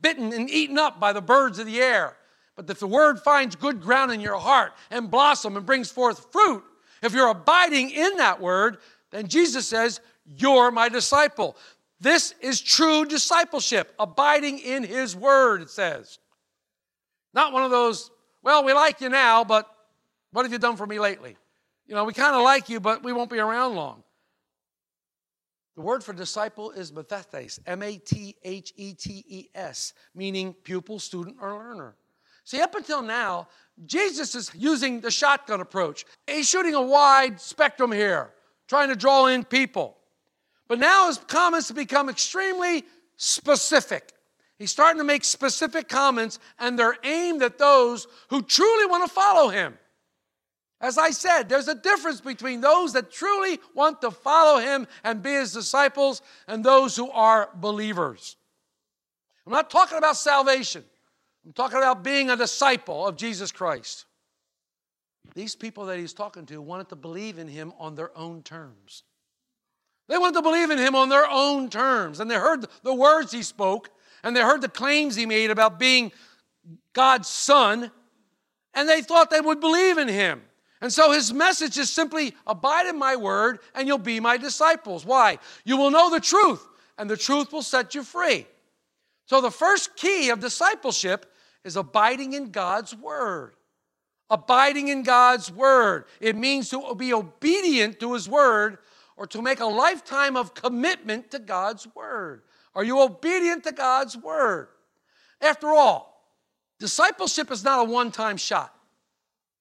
bitten 0.00 0.32
and 0.32 0.48
eaten 0.48 0.78
up 0.78 0.98
by 0.98 1.12
the 1.12 1.20
birds 1.20 1.58
of 1.58 1.66
the 1.66 1.80
air, 1.80 2.16
but 2.56 2.68
if 2.68 2.78
the 2.78 2.86
word 2.86 3.20
finds 3.20 3.56
good 3.56 3.80
ground 3.80 4.12
in 4.12 4.20
your 4.20 4.38
heart 4.38 4.72
and 4.90 5.10
blossom 5.10 5.56
and 5.56 5.66
brings 5.66 5.90
forth 5.90 6.30
fruit, 6.32 6.62
if 7.02 7.12
you're 7.12 7.28
abiding 7.28 7.90
in 7.90 8.16
that 8.18 8.40
word, 8.40 8.78
then 9.10 9.28
Jesus 9.28 9.66
says, 9.66 10.00
You're 10.24 10.70
my 10.70 10.88
disciple. 10.88 11.56
This 12.00 12.34
is 12.40 12.60
true 12.60 13.04
discipleship, 13.04 13.94
abiding 13.98 14.58
in 14.58 14.82
his 14.82 15.14
word, 15.14 15.62
it 15.62 15.70
says. 15.70 16.18
Not 17.32 17.52
one 17.52 17.62
of 17.62 17.70
those, 17.70 18.10
well, 18.42 18.64
we 18.64 18.72
like 18.72 19.00
you 19.00 19.08
now, 19.08 19.44
but 19.44 19.68
what 20.32 20.44
have 20.44 20.52
you 20.52 20.58
done 20.58 20.76
for 20.76 20.86
me 20.86 20.98
lately? 20.98 21.36
You 21.86 21.94
know, 21.94 22.04
we 22.04 22.12
kind 22.12 22.34
of 22.34 22.42
like 22.42 22.68
you, 22.68 22.80
but 22.80 23.02
we 23.02 23.12
won't 23.12 23.30
be 23.30 23.38
around 23.38 23.76
long. 23.76 24.02
The 25.74 25.80
word 25.80 26.04
for 26.04 26.12
disciple 26.12 26.70
is 26.70 26.92
mathetes, 26.92 27.58
M 27.66 27.82
A 27.82 27.96
T 27.96 28.36
H 28.42 28.72
E 28.76 28.92
T 28.92 29.24
E 29.26 29.48
S, 29.54 29.94
meaning 30.14 30.52
pupil, 30.52 30.98
student, 30.98 31.36
or 31.40 31.54
learner. 31.54 31.94
See, 32.44 32.60
up 32.60 32.74
until 32.74 33.02
now, 33.02 33.48
Jesus 33.86 34.34
is 34.34 34.50
using 34.54 35.00
the 35.00 35.10
shotgun 35.10 35.60
approach. 35.60 36.04
He's 36.26 36.48
shooting 36.48 36.74
a 36.74 36.82
wide 36.82 37.40
spectrum 37.40 37.92
here, 37.92 38.32
trying 38.68 38.88
to 38.88 38.96
draw 38.96 39.26
in 39.26 39.44
people. 39.44 39.96
But 40.68 40.78
now 40.78 41.06
his 41.06 41.18
comments 41.18 41.68
have 41.68 41.76
become 41.76 42.08
extremely 42.08 42.84
specific. 43.16 44.12
He's 44.58 44.70
starting 44.70 44.98
to 44.98 45.04
make 45.04 45.24
specific 45.24 45.88
comments, 45.88 46.38
and 46.58 46.78
they're 46.78 46.96
aimed 47.02 47.42
at 47.42 47.58
those 47.58 48.06
who 48.28 48.42
truly 48.42 48.86
want 48.86 49.06
to 49.06 49.12
follow 49.12 49.48
him. 49.48 49.78
As 50.82 50.98
I 50.98 51.10
said, 51.10 51.48
there's 51.48 51.68
a 51.68 51.76
difference 51.76 52.20
between 52.20 52.60
those 52.60 52.92
that 52.94 53.12
truly 53.12 53.60
want 53.72 54.00
to 54.00 54.10
follow 54.10 54.58
him 54.58 54.88
and 55.04 55.22
be 55.22 55.30
his 55.30 55.52
disciples 55.52 56.20
and 56.48 56.64
those 56.64 56.96
who 56.96 57.08
are 57.12 57.48
believers. 57.54 58.36
I'm 59.46 59.52
not 59.52 59.70
talking 59.70 59.96
about 59.96 60.16
salvation, 60.16 60.84
I'm 61.46 61.52
talking 61.52 61.78
about 61.78 62.02
being 62.02 62.30
a 62.30 62.36
disciple 62.36 63.06
of 63.06 63.16
Jesus 63.16 63.52
Christ. 63.52 64.06
These 65.36 65.54
people 65.54 65.86
that 65.86 65.98
he's 65.98 66.12
talking 66.12 66.46
to 66.46 66.60
wanted 66.60 66.88
to 66.88 66.96
believe 66.96 67.38
in 67.38 67.46
him 67.46 67.72
on 67.78 67.94
their 67.94 68.16
own 68.18 68.42
terms. 68.42 69.04
They 70.08 70.18
wanted 70.18 70.34
to 70.34 70.42
believe 70.42 70.70
in 70.70 70.78
him 70.78 70.96
on 70.96 71.08
their 71.08 71.26
own 71.26 71.70
terms. 71.70 72.20
And 72.20 72.30
they 72.30 72.34
heard 72.34 72.66
the 72.82 72.92
words 72.92 73.32
he 73.32 73.42
spoke, 73.42 73.88
and 74.22 74.36
they 74.36 74.42
heard 74.42 74.60
the 74.60 74.68
claims 74.68 75.14
he 75.14 75.26
made 75.26 75.50
about 75.50 75.78
being 75.78 76.12
God's 76.92 77.28
son, 77.28 77.90
and 78.74 78.88
they 78.88 79.00
thought 79.00 79.30
they 79.30 79.40
would 79.40 79.60
believe 79.60 79.96
in 79.96 80.08
him. 80.08 80.42
And 80.82 80.92
so 80.92 81.12
his 81.12 81.32
message 81.32 81.78
is 81.78 81.90
simply 81.90 82.34
abide 82.46 82.86
in 82.86 82.98
my 82.98 83.16
word, 83.16 83.60
and 83.74 83.88
you'll 83.88 83.96
be 83.96 84.20
my 84.20 84.36
disciples. 84.36 85.06
Why? 85.06 85.38
You 85.64 85.78
will 85.78 85.90
know 85.90 86.10
the 86.10 86.20
truth, 86.20 86.66
and 86.98 87.08
the 87.08 87.16
truth 87.16 87.52
will 87.52 87.62
set 87.62 87.94
you 87.94 88.02
free. 88.02 88.46
So 89.24 89.40
the 89.40 89.50
first 89.50 89.96
key 89.96 90.28
of 90.28 90.40
discipleship 90.40 91.32
is 91.64 91.76
abiding 91.76 92.34
in 92.34 92.50
God's 92.50 92.94
word 92.94 93.54
abiding 94.32 94.88
in 94.88 95.02
God's 95.02 95.52
word. 95.52 96.06
It 96.18 96.36
means 96.36 96.70
to 96.70 96.94
be 96.96 97.12
obedient 97.12 98.00
to 98.00 98.14
his 98.14 98.28
word 98.28 98.78
or 99.16 99.26
to 99.26 99.42
make 99.42 99.60
a 99.60 99.66
lifetime 99.66 100.36
of 100.36 100.54
commitment 100.54 101.30
to 101.32 101.38
God's 101.38 101.86
word. 101.94 102.42
Are 102.74 102.82
you 102.82 103.00
obedient 103.02 103.62
to 103.64 103.72
God's 103.72 104.16
word? 104.16 104.68
After 105.42 105.68
all, 105.68 106.32
discipleship 106.78 107.50
is 107.50 107.62
not 107.62 107.80
a 107.80 107.84
one 107.84 108.10
time 108.10 108.38
shot, 108.38 108.74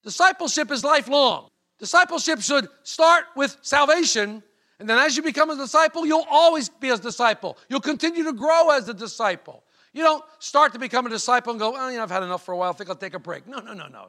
discipleship 0.03 0.71
is 0.71 0.83
lifelong. 0.83 1.49
Discipleship 1.79 2.41
should 2.41 2.67
start 2.83 3.25
with 3.35 3.57
salvation. 3.61 4.43
And 4.79 4.89
then, 4.89 4.97
as 4.97 5.17
you 5.17 5.23
become 5.23 5.49
a 5.49 5.55
disciple, 5.55 6.05
you'll 6.05 6.25
always 6.29 6.69
be 6.69 6.89
a 6.89 6.97
disciple. 6.97 7.57
You'll 7.69 7.81
continue 7.81 8.23
to 8.23 8.33
grow 8.33 8.69
as 8.69 8.87
a 8.89 8.93
disciple. 8.93 9.63
You 9.93 10.03
don't 10.03 10.23
start 10.39 10.73
to 10.73 10.79
become 10.79 11.05
a 11.05 11.09
disciple 11.09 11.51
and 11.51 11.59
go, 11.59 11.75
oh, 11.75 11.89
you 11.89 11.97
know, 11.97 12.03
I've 12.03 12.11
had 12.11 12.23
enough 12.23 12.45
for 12.45 12.53
a 12.53 12.57
while. 12.57 12.69
I 12.69 12.73
think 12.73 12.89
I'll 12.89 12.95
take 12.95 13.13
a 13.13 13.19
break. 13.19 13.47
No, 13.47 13.59
no, 13.59 13.73
no, 13.73 13.87
no. 13.87 14.07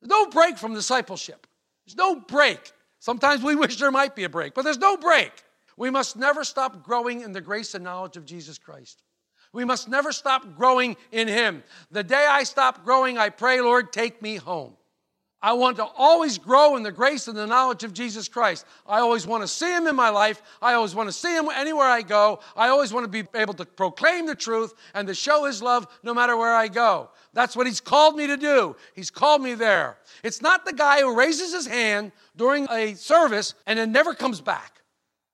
There's 0.00 0.08
no 0.08 0.26
break 0.26 0.56
from 0.56 0.74
discipleship. 0.74 1.46
There's 1.86 1.96
no 1.96 2.16
break. 2.16 2.72
Sometimes 2.98 3.42
we 3.42 3.54
wish 3.56 3.76
there 3.76 3.90
might 3.90 4.14
be 4.14 4.24
a 4.24 4.28
break, 4.28 4.54
but 4.54 4.62
there's 4.62 4.78
no 4.78 4.96
break. 4.96 5.32
We 5.76 5.90
must 5.90 6.16
never 6.16 6.44
stop 6.44 6.82
growing 6.82 7.22
in 7.22 7.32
the 7.32 7.40
grace 7.40 7.74
and 7.74 7.82
knowledge 7.82 8.16
of 8.16 8.24
Jesus 8.24 8.58
Christ. 8.58 9.02
We 9.52 9.64
must 9.64 9.88
never 9.88 10.12
stop 10.12 10.56
growing 10.56 10.96
in 11.10 11.26
Him. 11.26 11.64
The 11.90 12.04
day 12.04 12.26
I 12.28 12.44
stop 12.44 12.84
growing, 12.84 13.18
I 13.18 13.30
pray, 13.30 13.60
Lord, 13.60 13.92
take 13.92 14.22
me 14.22 14.36
home. 14.36 14.76
I 15.42 15.54
want 15.54 15.78
to 15.78 15.84
always 15.84 16.36
grow 16.36 16.76
in 16.76 16.82
the 16.82 16.92
grace 16.92 17.26
and 17.26 17.36
the 17.36 17.46
knowledge 17.46 17.82
of 17.82 17.94
Jesus 17.94 18.28
Christ. 18.28 18.66
I 18.86 19.00
always 19.00 19.26
want 19.26 19.42
to 19.42 19.48
see 19.48 19.74
Him 19.74 19.86
in 19.86 19.96
my 19.96 20.10
life. 20.10 20.42
I 20.60 20.74
always 20.74 20.94
want 20.94 21.08
to 21.08 21.12
see 21.12 21.34
Him 21.34 21.48
anywhere 21.54 21.86
I 21.86 22.02
go. 22.02 22.40
I 22.54 22.68
always 22.68 22.92
want 22.92 23.04
to 23.04 23.08
be 23.08 23.26
able 23.38 23.54
to 23.54 23.64
proclaim 23.64 24.26
the 24.26 24.34
truth 24.34 24.74
and 24.92 25.08
to 25.08 25.14
show 25.14 25.46
His 25.46 25.62
love 25.62 25.86
no 26.02 26.12
matter 26.12 26.36
where 26.36 26.54
I 26.54 26.68
go. 26.68 27.10
That's 27.32 27.56
what 27.56 27.66
He's 27.66 27.80
called 27.80 28.16
me 28.16 28.26
to 28.26 28.36
do. 28.36 28.76
He's 28.94 29.10
called 29.10 29.40
me 29.40 29.54
there. 29.54 29.96
It's 30.22 30.42
not 30.42 30.66
the 30.66 30.74
guy 30.74 31.00
who 31.00 31.16
raises 31.16 31.54
his 31.54 31.66
hand 31.66 32.12
during 32.36 32.66
a 32.70 32.94
service 32.94 33.54
and 33.66 33.78
then 33.78 33.92
never 33.92 34.14
comes 34.14 34.40
back. 34.40 34.82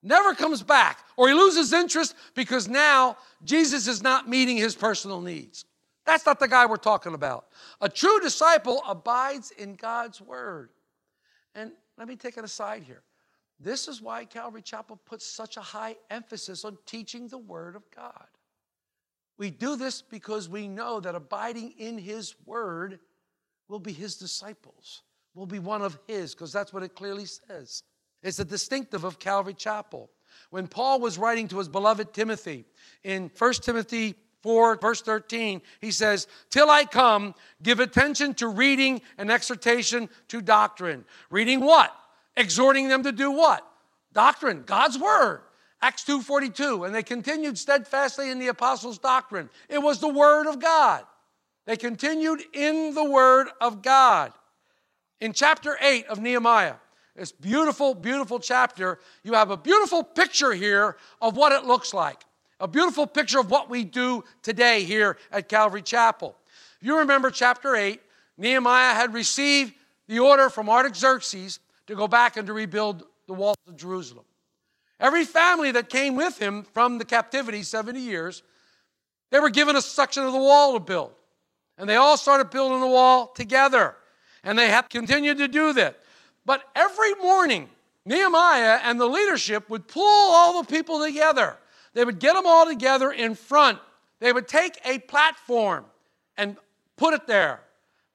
Never 0.03 0.33
comes 0.33 0.63
back. 0.63 0.99
Or 1.17 1.27
he 1.27 1.33
loses 1.33 1.73
interest 1.73 2.15
because 2.33 2.67
now 2.67 3.17
Jesus 3.43 3.87
is 3.87 4.01
not 4.01 4.29
meeting 4.29 4.55
his 4.55 4.75
personal 4.75 5.19
needs. 5.19 5.65
That's 6.07 6.25
not 6.25 6.39
the 6.39 6.47
guy 6.47 6.65
we're 6.65 6.77
talking 6.77 7.13
about. 7.13 7.47
A 7.81 7.89
true 7.89 8.21
disciple 8.21 8.81
abides 8.87 9.51
in 9.51 9.75
God's 9.75 10.21
word. 10.21 10.69
And 11.53 11.73
let 11.97 12.07
me 12.07 12.15
take 12.15 12.37
it 12.37 12.45
aside 12.45 12.83
here. 12.83 13.03
This 13.59 13.89
is 13.89 14.01
why 14.01 14.23
Calvary 14.23 14.61
Chapel 14.61 14.97
puts 15.05 15.25
such 15.25 15.57
a 15.57 15.61
high 15.61 15.97
emphasis 16.09 16.63
on 16.63 16.77
teaching 16.85 17.27
the 17.27 17.37
word 17.37 17.75
of 17.75 17.83
God. 17.93 18.27
We 19.37 19.51
do 19.51 19.75
this 19.75 20.01
because 20.01 20.47
we 20.47 20.69
know 20.69 21.01
that 21.01 21.13
abiding 21.13 21.73
in 21.77 21.97
his 21.97 22.35
word 22.45 22.99
will 23.67 23.79
be 23.79 23.91
his 23.91 24.15
disciples, 24.15 25.03
will 25.35 25.45
be 25.45 25.59
one 25.59 25.81
of 25.81 25.99
his, 26.07 26.33
because 26.33 26.53
that's 26.53 26.71
what 26.71 26.83
it 26.83 26.95
clearly 26.95 27.25
says. 27.25 27.83
It's 28.23 28.39
a 28.39 28.45
distinctive 28.45 29.03
of 29.03 29.19
Calvary 29.19 29.53
Chapel. 29.53 30.09
When 30.51 30.67
Paul 30.67 31.01
was 31.01 31.17
writing 31.17 31.49
to 31.49 31.57
his 31.57 31.67
beloved 31.67 32.13
Timothy 32.13 32.63
in 33.03 33.29
1 33.37 33.53
Timothy 33.55 34.15
4, 34.47 34.77
verse 34.77 35.01
13, 35.01 35.61
he 35.81 35.91
says, 35.91 36.25
Till 36.49 36.69
I 36.69 36.85
come, 36.85 37.35
give 37.61 37.81
attention 37.81 38.33
to 38.35 38.47
reading 38.47 39.01
and 39.17 39.29
exhortation 39.29 40.07
to 40.29 40.41
doctrine. 40.41 41.03
Reading 41.29 41.59
what? 41.59 41.93
Exhorting 42.37 42.87
them 42.87 43.03
to 43.03 43.11
do 43.11 43.29
what? 43.29 43.67
Doctrine, 44.13 44.63
God's 44.65 44.97
word. 44.97 45.41
Acts 45.81 46.05
2:42, 46.05 46.85
and 46.85 46.95
they 46.95 47.03
continued 47.03 47.57
steadfastly 47.57 48.31
in 48.31 48.39
the 48.39 48.47
apostles' 48.47 48.99
doctrine. 48.99 49.49
It 49.67 49.79
was 49.79 49.99
the 49.99 50.07
word 50.07 50.47
of 50.47 50.61
God. 50.61 51.05
They 51.65 51.75
continued 51.75 52.41
in 52.53 52.93
the 52.93 53.03
word 53.03 53.49
of 53.59 53.81
God. 53.81 54.31
In 55.19 55.33
chapter 55.33 55.77
8 55.81 56.07
of 56.07 56.21
Nehemiah, 56.21 56.75
this 57.17 57.33
beautiful, 57.33 57.93
beautiful 57.93 58.39
chapter, 58.39 58.99
you 59.23 59.33
have 59.33 59.51
a 59.51 59.57
beautiful 59.57 60.05
picture 60.05 60.53
here 60.53 60.95
of 61.21 61.35
what 61.35 61.51
it 61.51 61.65
looks 61.65 61.93
like. 61.93 62.23
A 62.59 62.67
beautiful 62.67 63.05
picture 63.05 63.39
of 63.39 63.51
what 63.51 63.69
we 63.69 63.83
do 63.83 64.23
today 64.41 64.83
here 64.83 65.17
at 65.31 65.47
Calvary 65.47 65.83
Chapel. 65.83 66.35
You 66.81 66.99
remember 66.99 67.29
chapter 67.29 67.75
8, 67.75 68.01
Nehemiah 68.37 68.95
had 68.95 69.13
received 69.13 69.73
the 70.07 70.19
order 70.19 70.49
from 70.49 70.69
Artaxerxes 70.69 71.59
to 71.85 71.95
go 71.95 72.07
back 72.07 72.37
and 72.37 72.47
to 72.47 72.53
rebuild 72.53 73.03
the 73.27 73.33
walls 73.33 73.57
of 73.67 73.75
Jerusalem. 73.75 74.25
Every 74.99 75.23
family 75.23 75.71
that 75.71 75.89
came 75.89 76.15
with 76.15 76.39
him 76.39 76.63
from 76.63 76.97
the 76.97 77.05
captivity, 77.05 77.61
70 77.61 77.99
years, 77.99 78.41
they 79.29 79.39
were 79.39 79.49
given 79.49 79.75
a 79.75 79.81
section 79.81 80.23
of 80.23 80.33
the 80.33 80.39
wall 80.39 80.73
to 80.73 80.79
build. 80.79 81.11
And 81.77 81.87
they 81.87 81.95
all 81.95 82.17
started 82.17 82.49
building 82.49 82.79
the 82.79 82.87
wall 82.87 83.27
together. 83.27 83.95
And 84.43 84.57
they 84.57 84.69
have 84.69 84.89
continued 84.89 85.37
to 85.37 85.47
do 85.47 85.73
that. 85.73 85.99
But 86.45 86.63
every 86.75 87.13
morning, 87.15 87.69
Nehemiah 88.05 88.79
and 88.83 88.99
the 88.99 89.05
leadership 89.05 89.69
would 89.69 89.87
pull 89.87 90.31
all 90.31 90.63
the 90.63 90.67
people 90.67 91.03
together. 91.03 91.57
They 91.97 92.05
would 92.05 92.19
get 92.19 92.35
them 92.35 92.45
all 92.45 92.67
together 92.67 93.11
in 93.11 93.33
front. 93.33 93.79
They 94.19 94.31
would 94.31 94.47
take 94.47 94.79
a 94.85 94.99
platform 94.99 95.83
and 96.37 96.55
put 96.95 97.15
it 97.15 97.25
there. 97.25 97.61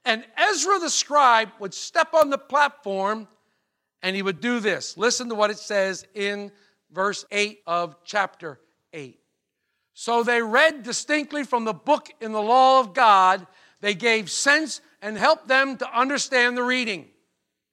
And 0.05 0.25
Ezra 0.37 0.79
the 0.79 0.89
scribe 0.89 1.49
would 1.59 1.75
step 1.75 2.15
on 2.15 2.31
the 2.31 2.39
platform 2.39 3.27
and 4.01 4.15
he 4.15 4.23
would 4.23 4.41
do 4.41 4.61
this. 4.61 4.97
Listen 4.97 5.29
to 5.31 5.35
what 5.35 5.51
it 5.51 5.59
says 5.59 6.07
in 6.15 6.53
verse 6.93 7.25
8 7.33 7.59
of 7.67 7.97
chapter 8.05 8.61
8. 8.93 9.19
So 9.95 10.23
they 10.23 10.43
read 10.43 10.85
distinctly 10.85 11.43
from 11.43 11.65
the 11.65 11.75
book 11.75 12.09
in 12.21 12.31
the 12.31 12.41
law 12.41 12.79
of 12.79 12.95
God. 12.95 13.45
They 13.81 13.95
gave 13.95 14.31
sense 14.31 14.81
and 15.01 15.19
helped 15.19 15.49
them 15.49 15.77
to 15.79 15.99
understand 15.99 16.57
the 16.57 16.63
reading. 16.63 17.09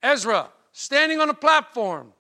Ezra, 0.01 0.50
standing 0.72 1.20
on 1.20 1.30
a 1.30 1.36
platform. 1.36 2.13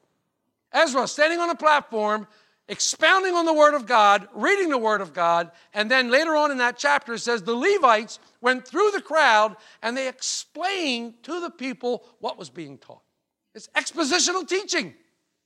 Ezra, 0.71 1.07
standing 1.07 1.39
on 1.39 1.49
a 1.49 1.55
platform, 1.55 2.27
expounding 2.69 3.33
on 3.33 3.45
the 3.45 3.53
Word 3.53 3.73
of 3.73 3.85
God, 3.85 4.27
reading 4.33 4.69
the 4.69 4.77
Word 4.77 5.01
of 5.01 5.13
God, 5.13 5.51
and 5.73 5.89
then 5.89 6.09
later 6.09 6.35
on 6.35 6.51
in 6.51 6.59
that 6.59 6.77
chapter 6.77 7.15
it 7.15 7.19
says 7.19 7.43
the 7.43 7.55
Levites 7.55 8.19
went 8.41 8.65
through 8.65 8.91
the 8.91 9.01
crowd 9.01 9.57
and 9.81 9.97
they 9.97 10.07
explained 10.07 11.15
to 11.23 11.41
the 11.41 11.49
people 11.49 12.05
what 12.19 12.37
was 12.37 12.49
being 12.49 12.77
taught. 12.77 13.01
It's 13.55 13.67
expositional 13.75 14.47
teaching. 14.47 14.93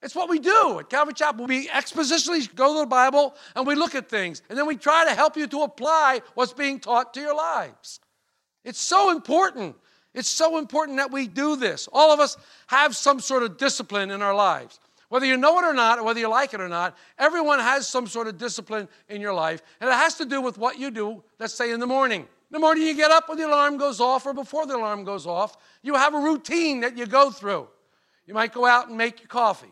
It's 0.01 0.15
what 0.15 0.29
we 0.29 0.37
do 0.37 0.79
at 0.79 0.89
Calvary 0.89 1.13
Chapel. 1.13 1.47
We 1.47 1.69
expositionally 1.69 2.53
go 2.53 2.73
to 2.73 2.79
the 2.81 2.85
Bible 2.85 3.35
and 3.55 3.65
we 3.65 3.75
look 3.75 3.95
at 3.95 4.09
things, 4.09 4.41
and 4.49 4.57
then 4.57 4.67
we 4.67 4.75
try 4.75 5.05
to 5.05 5.15
help 5.15 5.37
you 5.37 5.47
to 5.47 5.61
apply 5.61 6.21
what's 6.35 6.53
being 6.53 6.79
taught 6.79 7.13
to 7.13 7.21
your 7.21 7.35
lives. 7.35 8.01
It's 8.65 8.81
so 8.81 9.11
important. 9.11 9.77
It's 10.13 10.27
so 10.27 10.57
important 10.57 10.97
that 10.97 11.11
we 11.11 11.27
do 11.27 11.55
this. 11.55 11.87
All 11.91 12.11
of 12.11 12.19
us 12.19 12.37
have 12.67 12.95
some 12.95 13.19
sort 13.19 13.43
of 13.43 13.57
discipline 13.57 14.11
in 14.11 14.21
our 14.21 14.35
lives. 14.35 14.79
Whether 15.13 15.27
you 15.27 15.37
know 15.37 15.59
it 15.59 15.63
or 15.63 15.75
not, 15.75 16.03
whether 16.03 16.19
you 16.19 16.27
like 16.27 16.55
it 16.55 16.59
or 16.59 16.67
not, 16.67 16.97
everyone 17.19 17.59
has 17.59 17.87
some 17.87 18.07
sort 18.07 18.27
of 18.27 18.39
discipline 18.39 18.89
in 19.09 19.21
your 19.21 19.31
life, 19.31 19.61
and 19.79 19.87
it 19.87 19.93
has 19.93 20.15
to 20.15 20.25
do 20.25 20.41
with 20.41 20.57
what 20.57 20.79
you 20.79 20.89
do, 20.89 21.23
let's 21.37 21.53
say 21.53 21.71
in 21.71 21.79
the 21.79 21.85
morning. 21.85 22.27
The 22.49 22.57
morning 22.57 22.87
you 22.87 22.95
get 22.95 23.11
up 23.11 23.29
when 23.29 23.37
the 23.37 23.45
alarm 23.45 23.77
goes 23.77 23.99
off 23.99 24.25
or 24.25 24.33
before 24.33 24.65
the 24.65 24.75
alarm 24.75 25.03
goes 25.03 25.27
off, 25.27 25.55
you 25.83 25.93
have 25.93 26.15
a 26.15 26.17
routine 26.17 26.79
that 26.79 26.97
you 26.97 27.05
go 27.05 27.29
through. 27.29 27.67
You 28.25 28.33
might 28.33 28.53
go 28.53 28.65
out 28.65 28.87
and 28.87 28.97
make 28.97 29.19
your 29.19 29.27
coffee. 29.27 29.71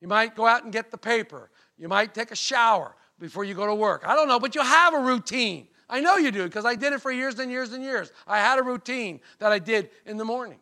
You 0.00 0.06
might 0.06 0.36
go 0.36 0.46
out 0.46 0.62
and 0.62 0.72
get 0.72 0.92
the 0.92 0.98
paper. 0.98 1.50
You 1.76 1.88
might 1.88 2.14
take 2.14 2.30
a 2.30 2.36
shower 2.36 2.94
before 3.18 3.42
you 3.42 3.54
go 3.54 3.66
to 3.66 3.74
work. 3.74 4.04
I 4.06 4.14
don't 4.14 4.28
know, 4.28 4.38
but 4.38 4.54
you 4.54 4.62
have 4.62 4.94
a 4.94 5.00
routine. 5.00 5.66
I 5.90 5.98
know 5.98 6.16
you 6.16 6.30
do 6.30 6.44
because 6.44 6.64
I 6.64 6.76
did 6.76 6.92
it 6.92 7.02
for 7.02 7.10
years 7.10 7.40
and 7.40 7.50
years 7.50 7.72
and 7.72 7.82
years. 7.82 8.12
I 8.24 8.38
had 8.38 8.60
a 8.60 8.62
routine 8.62 9.18
that 9.40 9.50
I 9.50 9.58
did 9.58 9.90
in 10.04 10.16
the 10.16 10.24
morning. 10.24 10.60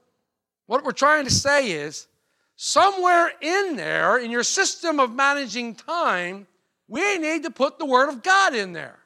What 0.64 0.82
we're 0.82 0.92
trying 0.92 1.24
to 1.24 1.30
say 1.30 1.72
is 1.72 2.06
somewhere 2.56 3.32
in 3.40 3.76
there, 3.76 4.18
in 4.18 4.30
your 4.30 4.42
system 4.42 5.00
of 5.00 5.14
managing 5.14 5.74
time, 5.74 6.46
we 6.88 7.18
need 7.18 7.42
to 7.44 7.50
put 7.50 7.78
the 7.78 7.86
Word 7.86 8.08
of 8.08 8.22
God 8.22 8.54
in 8.54 8.72
there. 8.72 8.98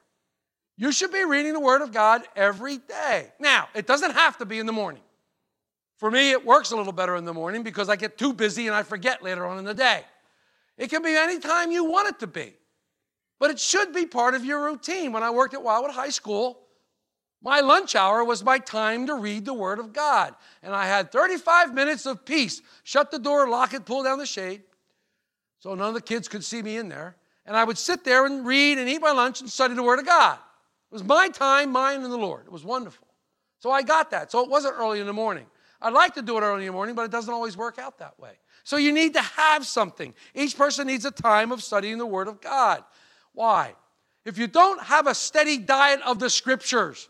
You 0.77 0.91
should 0.91 1.11
be 1.11 1.25
reading 1.25 1.53
the 1.53 1.59
Word 1.59 1.81
of 1.81 1.91
God 1.91 2.23
every 2.35 2.77
day. 2.77 3.31
Now, 3.39 3.67
it 3.73 3.85
doesn't 3.85 4.11
have 4.11 4.37
to 4.37 4.45
be 4.45 4.59
in 4.59 4.65
the 4.65 4.71
morning. 4.71 5.01
For 5.97 6.09
me, 6.09 6.31
it 6.31 6.45
works 6.45 6.71
a 6.71 6.77
little 6.77 6.93
better 6.93 7.17
in 7.17 7.25
the 7.25 7.33
morning 7.33 7.63
because 7.63 7.89
I 7.89 7.97
get 7.97 8.17
too 8.17 8.31
busy 8.31 8.67
and 8.67 8.75
I 8.75 8.83
forget 8.83 9.21
later 9.21 9.45
on 9.45 9.57
in 9.57 9.65
the 9.65 9.73
day. 9.73 10.03
It 10.77 10.89
can 10.89 11.03
be 11.03 11.15
any 11.15 11.39
time 11.39 11.71
you 11.71 11.83
want 11.83 12.07
it 12.07 12.19
to 12.19 12.27
be, 12.27 12.53
but 13.37 13.51
it 13.51 13.59
should 13.59 13.93
be 13.93 14.05
part 14.05 14.33
of 14.33 14.45
your 14.45 14.63
routine. 14.63 15.11
When 15.11 15.23
I 15.23 15.29
worked 15.29 15.53
at 15.53 15.61
Wildwood 15.61 15.91
High 15.91 16.09
School, 16.09 16.57
my 17.41 17.61
lunch 17.61 17.95
hour 17.95 18.23
was 18.23 18.43
my 18.43 18.59
time 18.59 19.07
to 19.07 19.15
read 19.15 19.45
the 19.45 19.53
Word 19.53 19.79
of 19.79 19.93
God. 19.93 20.35
And 20.61 20.75
I 20.75 20.85
had 20.85 21.11
35 21.11 21.73
minutes 21.73 22.05
of 22.05 22.25
peace. 22.25 22.61
Shut 22.83 23.11
the 23.11 23.19
door, 23.19 23.47
lock 23.47 23.73
it, 23.73 23.85
pull 23.85 24.03
down 24.03 24.19
the 24.19 24.25
shade 24.25 24.63
so 25.59 25.75
none 25.75 25.89
of 25.89 25.93
the 25.93 26.01
kids 26.01 26.27
could 26.27 26.43
see 26.43 26.61
me 26.61 26.77
in 26.77 26.89
there. 26.89 27.15
And 27.45 27.55
I 27.55 27.63
would 27.63 27.77
sit 27.77 28.03
there 28.03 28.25
and 28.25 28.45
read 28.45 28.77
and 28.77 28.87
eat 28.87 29.01
my 29.01 29.11
lunch 29.11 29.41
and 29.41 29.49
study 29.49 29.73
the 29.73 29.83
Word 29.83 29.99
of 29.99 30.05
God. 30.05 30.37
It 30.37 30.93
was 30.93 31.03
my 31.03 31.29
time, 31.29 31.71
mine, 31.71 32.01
and 32.03 32.11
the 32.11 32.17
Lord. 32.17 32.45
It 32.45 32.51
was 32.51 32.63
wonderful. 32.63 33.07
So 33.59 33.69
I 33.71 33.81
got 33.81 34.11
that. 34.11 34.31
So 34.31 34.43
it 34.43 34.49
wasn't 34.49 34.75
early 34.77 34.99
in 34.99 35.07
the 35.07 35.13
morning. 35.13 35.45
I'd 35.81 35.93
like 35.93 36.15
to 36.15 36.21
do 36.21 36.37
it 36.37 36.41
early 36.41 36.61
in 36.61 36.67
the 36.67 36.73
morning, 36.73 36.95
but 36.95 37.03
it 37.03 37.11
doesn't 37.11 37.33
always 37.33 37.57
work 37.57 37.77
out 37.77 37.99
that 37.99 38.19
way. 38.19 38.31
So 38.63 38.77
you 38.77 38.91
need 38.93 39.13
to 39.13 39.21
have 39.21 39.65
something. 39.65 40.13
Each 40.33 40.57
person 40.57 40.87
needs 40.87 41.05
a 41.05 41.11
time 41.11 41.51
of 41.51 41.61
studying 41.61 41.97
the 41.97 42.05
Word 42.05 42.27
of 42.27 42.41
God. 42.41 42.83
Why? 43.33 43.75
If 44.25 44.37
you 44.37 44.47
don't 44.47 44.81
have 44.83 45.07
a 45.07 45.15
steady 45.15 45.57
diet 45.57 46.01
of 46.05 46.19
the 46.19 46.29
Scriptures, 46.29 47.09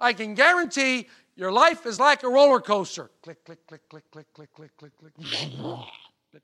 I 0.00 0.12
can 0.12 0.34
guarantee 0.34 1.08
your 1.36 1.52
life 1.52 1.86
is 1.86 1.98
like 1.98 2.22
a 2.22 2.28
roller 2.28 2.60
coaster. 2.60 3.10
Click, 3.22 3.44
click, 3.44 3.66
click, 3.66 3.88
click, 3.88 4.04
click, 4.10 4.32
click, 4.32 4.52
click, 4.54 4.72
click, 4.76 4.92
click. 4.98 5.14
Click. 6.30 6.42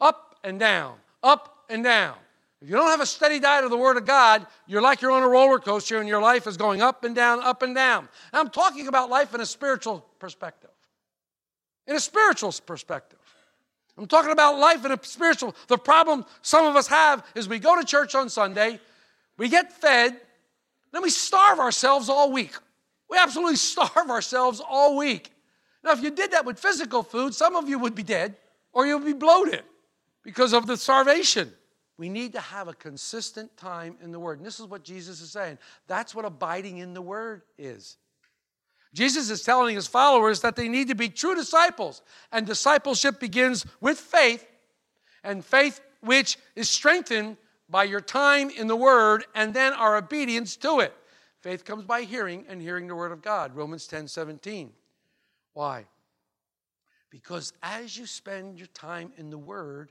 Up 0.00 0.36
and 0.44 0.60
down, 0.60 0.96
up 1.22 1.64
and 1.68 1.82
down. 1.82 2.14
If 2.60 2.68
you 2.68 2.74
don't 2.74 2.90
have 2.90 3.00
a 3.00 3.06
steady 3.06 3.38
diet 3.38 3.64
of 3.64 3.70
the 3.70 3.76
Word 3.76 3.96
of 3.96 4.04
God, 4.04 4.46
you're 4.66 4.82
like 4.82 5.00
you're 5.00 5.12
on 5.12 5.22
a 5.22 5.28
roller 5.28 5.58
coaster 5.58 5.98
and 5.98 6.08
your 6.08 6.20
life 6.20 6.46
is 6.46 6.56
going 6.56 6.82
up 6.82 7.04
and 7.04 7.14
down, 7.14 7.40
up 7.40 7.62
and 7.62 7.74
down. 7.74 8.08
And 8.32 8.40
I'm 8.40 8.50
talking 8.50 8.88
about 8.88 9.10
life 9.10 9.34
in 9.34 9.40
a 9.40 9.46
spiritual 9.46 10.04
perspective. 10.18 10.70
In 11.86 11.94
a 11.94 12.00
spiritual 12.00 12.52
perspective. 12.66 13.18
I'm 13.96 14.06
talking 14.06 14.32
about 14.32 14.58
life 14.58 14.84
in 14.84 14.92
a 14.92 14.98
spiritual. 15.02 15.54
The 15.66 15.78
problem 15.78 16.24
some 16.42 16.66
of 16.66 16.76
us 16.76 16.86
have 16.88 17.24
is 17.34 17.48
we 17.48 17.58
go 17.58 17.78
to 17.78 17.84
church 17.84 18.14
on 18.14 18.28
Sunday, 18.28 18.80
we 19.36 19.48
get 19.48 19.72
fed, 19.72 20.20
then 20.92 21.02
we 21.02 21.10
starve 21.10 21.58
ourselves 21.58 22.08
all 22.08 22.30
week. 22.32 22.54
We 23.08 23.16
absolutely 23.18 23.56
starve 23.56 24.10
ourselves 24.10 24.60
all 24.66 24.96
week. 24.96 25.32
Now, 25.82 25.92
if 25.92 26.02
you 26.02 26.10
did 26.10 26.32
that 26.32 26.44
with 26.44 26.58
physical 26.58 27.02
food, 27.02 27.34
some 27.34 27.56
of 27.56 27.68
you 27.68 27.78
would 27.78 27.94
be 27.94 28.02
dead 28.02 28.36
or 28.72 28.86
you'd 28.86 29.04
be 29.04 29.12
bloated 29.12 29.62
because 30.22 30.52
of 30.52 30.66
the 30.66 30.76
starvation. 30.76 31.52
We 31.96 32.08
need 32.08 32.32
to 32.34 32.40
have 32.40 32.68
a 32.68 32.74
consistent 32.74 33.56
time 33.56 33.96
in 34.02 34.12
the 34.12 34.20
Word. 34.20 34.38
And 34.38 34.46
this 34.46 34.60
is 34.60 34.66
what 34.66 34.84
Jesus 34.84 35.20
is 35.20 35.30
saying. 35.30 35.58
That's 35.88 36.14
what 36.14 36.24
abiding 36.24 36.78
in 36.78 36.94
the 36.94 37.02
Word 37.02 37.42
is. 37.58 37.96
Jesus 38.94 39.30
is 39.30 39.42
telling 39.42 39.74
his 39.74 39.86
followers 39.86 40.40
that 40.40 40.56
they 40.56 40.68
need 40.68 40.88
to 40.88 40.94
be 40.94 41.08
true 41.08 41.34
disciples. 41.34 42.02
And 42.32 42.46
discipleship 42.46 43.20
begins 43.20 43.66
with 43.80 43.98
faith, 43.98 44.46
and 45.24 45.44
faith 45.44 45.80
which 46.00 46.38
is 46.54 46.70
strengthened 46.70 47.36
by 47.68 47.84
your 47.84 48.00
time 48.00 48.50
in 48.50 48.66
the 48.66 48.76
Word 48.76 49.24
and 49.34 49.52
then 49.52 49.72
our 49.72 49.96
obedience 49.96 50.56
to 50.56 50.80
it. 50.80 50.94
Faith 51.40 51.64
comes 51.64 51.84
by 51.84 52.02
hearing, 52.02 52.44
and 52.48 52.60
hearing 52.60 52.86
the 52.86 52.94
Word 52.94 53.12
of 53.12 53.22
God. 53.22 53.54
Romans 53.54 53.86
10 53.86 54.08
17. 54.08 54.72
Why? 55.54 55.86
Because 57.10 57.52
as 57.62 57.96
you 57.96 58.06
spend 58.06 58.58
your 58.58 58.66
time 58.68 59.12
in 59.16 59.30
the 59.30 59.38
Word, 59.38 59.90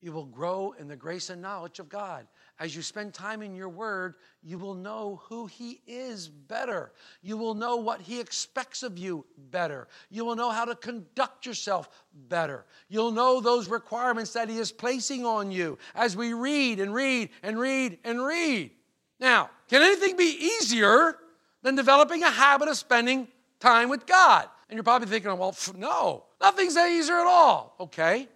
you 0.00 0.12
will 0.12 0.26
grow 0.26 0.74
in 0.78 0.86
the 0.86 0.96
grace 0.96 1.28
and 1.28 1.42
knowledge 1.42 1.80
of 1.80 1.88
God. 1.88 2.28
As 2.60 2.74
you 2.74 2.82
spend 2.82 3.14
time 3.14 3.42
in 3.42 3.56
your 3.56 3.68
word, 3.68 4.14
you 4.44 4.56
will 4.56 4.74
know 4.74 5.20
who 5.24 5.46
He 5.46 5.80
is 5.88 6.28
better. 6.28 6.92
You 7.20 7.36
will 7.36 7.54
know 7.54 7.76
what 7.76 8.00
He 8.00 8.20
expects 8.20 8.84
of 8.84 8.96
you 8.96 9.26
better. 9.50 9.88
You 10.08 10.24
will 10.24 10.36
know 10.36 10.50
how 10.50 10.64
to 10.64 10.76
conduct 10.76 11.46
yourself 11.46 11.88
better. 12.28 12.64
You'll 12.88 13.10
know 13.10 13.40
those 13.40 13.68
requirements 13.68 14.32
that 14.34 14.48
He 14.48 14.58
is 14.58 14.70
placing 14.70 15.26
on 15.26 15.50
you 15.50 15.78
as 15.96 16.16
we 16.16 16.32
read 16.32 16.78
and 16.78 16.94
read 16.94 17.30
and 17.42 17.58
read 17.58 17.98
and 18.04 18.24
read. 18.24 18.70
Now, 19.20 19.50
can 19.68 19.82
anything 19.82 20.16
be 20.16 20.24
easier 20.60 21.16
than 21.62 21.74
developing 21.74 22.22
a 22.22 22.30
habit 22.30 22.68
of 22.68 22.76
spending 22.76 23.28
time 23.60 23.88
with 23.88 24.06
God? 24.06 24.48
And 24.68 24.76
you're 24.76 24.84
probably 24.84 25.08
thinking, 25.08 25.36
well, 25.36 25.56
no, 25.76 26.24
nothing's 26.40 26.74
that 26.74 26.90
easier 26.90 27.16
at 27.16 27.26
all. 27.26 27.74
Okay. 27.80 28.28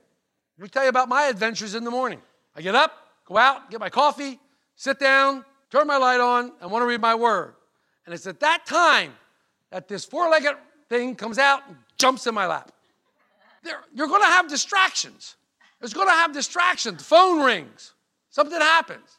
Let 0.59 0.63
me 0.63 0.69
tell 0.69 0.83
you 0.83 0.89
about 0.89 1.09
my 1.09 1.25
adventures 1.25 1.75
in 1.75 1.85
the 1.85 1.91
morning. 1.91 2.21
I 2.57 2.63
get 2.63 2.75
up, 2.75 2.93
go 3.27 3.37
out, 3.37 3.71
get 3.71 3.81
my 3.81 3.91
coffee, 3.91 4.39
sit 4.77 4.99
down, 4.99 5.45
turn 5.71 5.87
my 5.87 5.97
light 5.97 6.21
on, 6.21 6.53
and 6.61 6.71
want 6.71 6.83
to 6.83 6.87
read 6.87 7.01
my 7.01 7.15
word. 7.15 7.55
And 8.05 8.15
it's 8.15 8.27
at 8.27 8.41
that 8.41 8.67
time 8.67 9.15
that 9.71 9.89
this 9.89 10.05
four 10.05 10.29
legged 10.29 10.57
thing 10.89 11.15
comes 11.15 11.39
out 11.39 11.63
and 11.69 11.77
jumps 11.99 12.27
in 12.27 12.35
my 12.35 12.47
lap. 12.47 12.73
There, 13.63 13.79
you're 13.95 14.09
going 14.09 14.23
to 14.23 14.27
have 14.27 14.49
distractions. 14.49 15.37
There's 15.81 15.95
going 15.95 16.09
to 16.09 16.13
have 16.13 16.33
distractions. 16.33 16.99
The 16.99 17.05
phone 17.05 17.45
rings, 17.45 17.95
something 18.31 18.61
happens. 18.61 19.19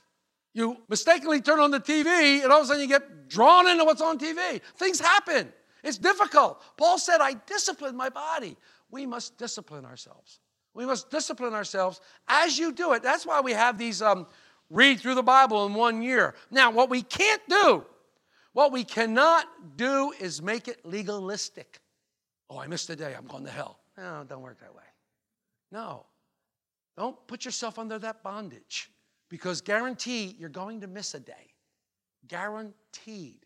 You 0.54 0.78
mistakenly 0.88 1.42
turn 1.42 1.60
on 1.60 1.72
the 1.72 1.80
TV, 1.80 2.44
and 2.44 2.52
all 2.52 2.60
of 2.60 2.66
a 2.66 2.68
sudden 2.68 2.82
you 2.82 2.88
get 2.88 3.28
drawn 3.28 3.68
into 3.68 3.86
what's 3.86 4.02
on 4.02 4.20
TV. 4.20 4.62
Things 4.78 5.00
happen. 5.00 5.52
It's 5.84 5.98
difficult. 5.98 6.62
Paul 6.78 6.98
said, 6.98 7.20
I 7.20 7.34
discipline 7.48 7.96
my 7.96 8.10
body. 8.10 8.56
We 8.92 9.06
must 9.06 9.38
discipline 9.38 9.86
ourselves. 9.86 10.39
We 10.76 10.86
must 10.86 11.10
discipline 11.10 11.54
ourselves 11.54 12.02
as 12.28 12.58
you 12.58 12.72
do 12.72 12.94
it. 12.94 13.04
That's 13.04 13.26
why 13.26 13.42
we 13.42 13.52
have 13.52 13.78
these 13.78 14.02
um, 14.02 14.28
read 14.70 15.00
through 15.00 15.16
the 15.16 15.24
Bible 15.24 15.66
in 15.66 15.74
one 15.74 16.02
year. 16.02 16.36
Now, 16.52 16.72
what 16.72 16.89
we 16.89 17.02
can't 17.02 17.42
do, 17.50 17.86
what 18.54 18.72
we 18.72 18.84
cannot 18.84 19.46
do 19.76 20.13
is 20.20 20.42
make 20.42 20.68
it 20.68 20.86
legalistic. 20.86 21.80
Oh, 22.50 22.60
I 22.60 22.68
missed 22.68 22.89
a 22.92 22.96
day, 22.96 23.16
I'm 23.18 23.26
going 23.26 23.46
to 23.46 23.52
hell. 23.52 23.80
No, 23.98 24.24
don't 24.28 24.42
work 24.42 24.60
that 24.60 24.74
way. 24.74 24.84
No. 25.72 26.06
Don't 26.98 27.16
put 27.28 27.46
yourself 27.46 27.80
under 27.80 27.98
that 28.00 28.24
bondage 28.24 28.92
because 29.34 29.62
guarantee 29.62 30.36
you're 30.38 30.48
going 30.48 30.82
to 30.82 30.86
miss 30.86 31.15
a 31.15 31.19
day. 31.19 31.56
Guaranteed. 32.28 33.39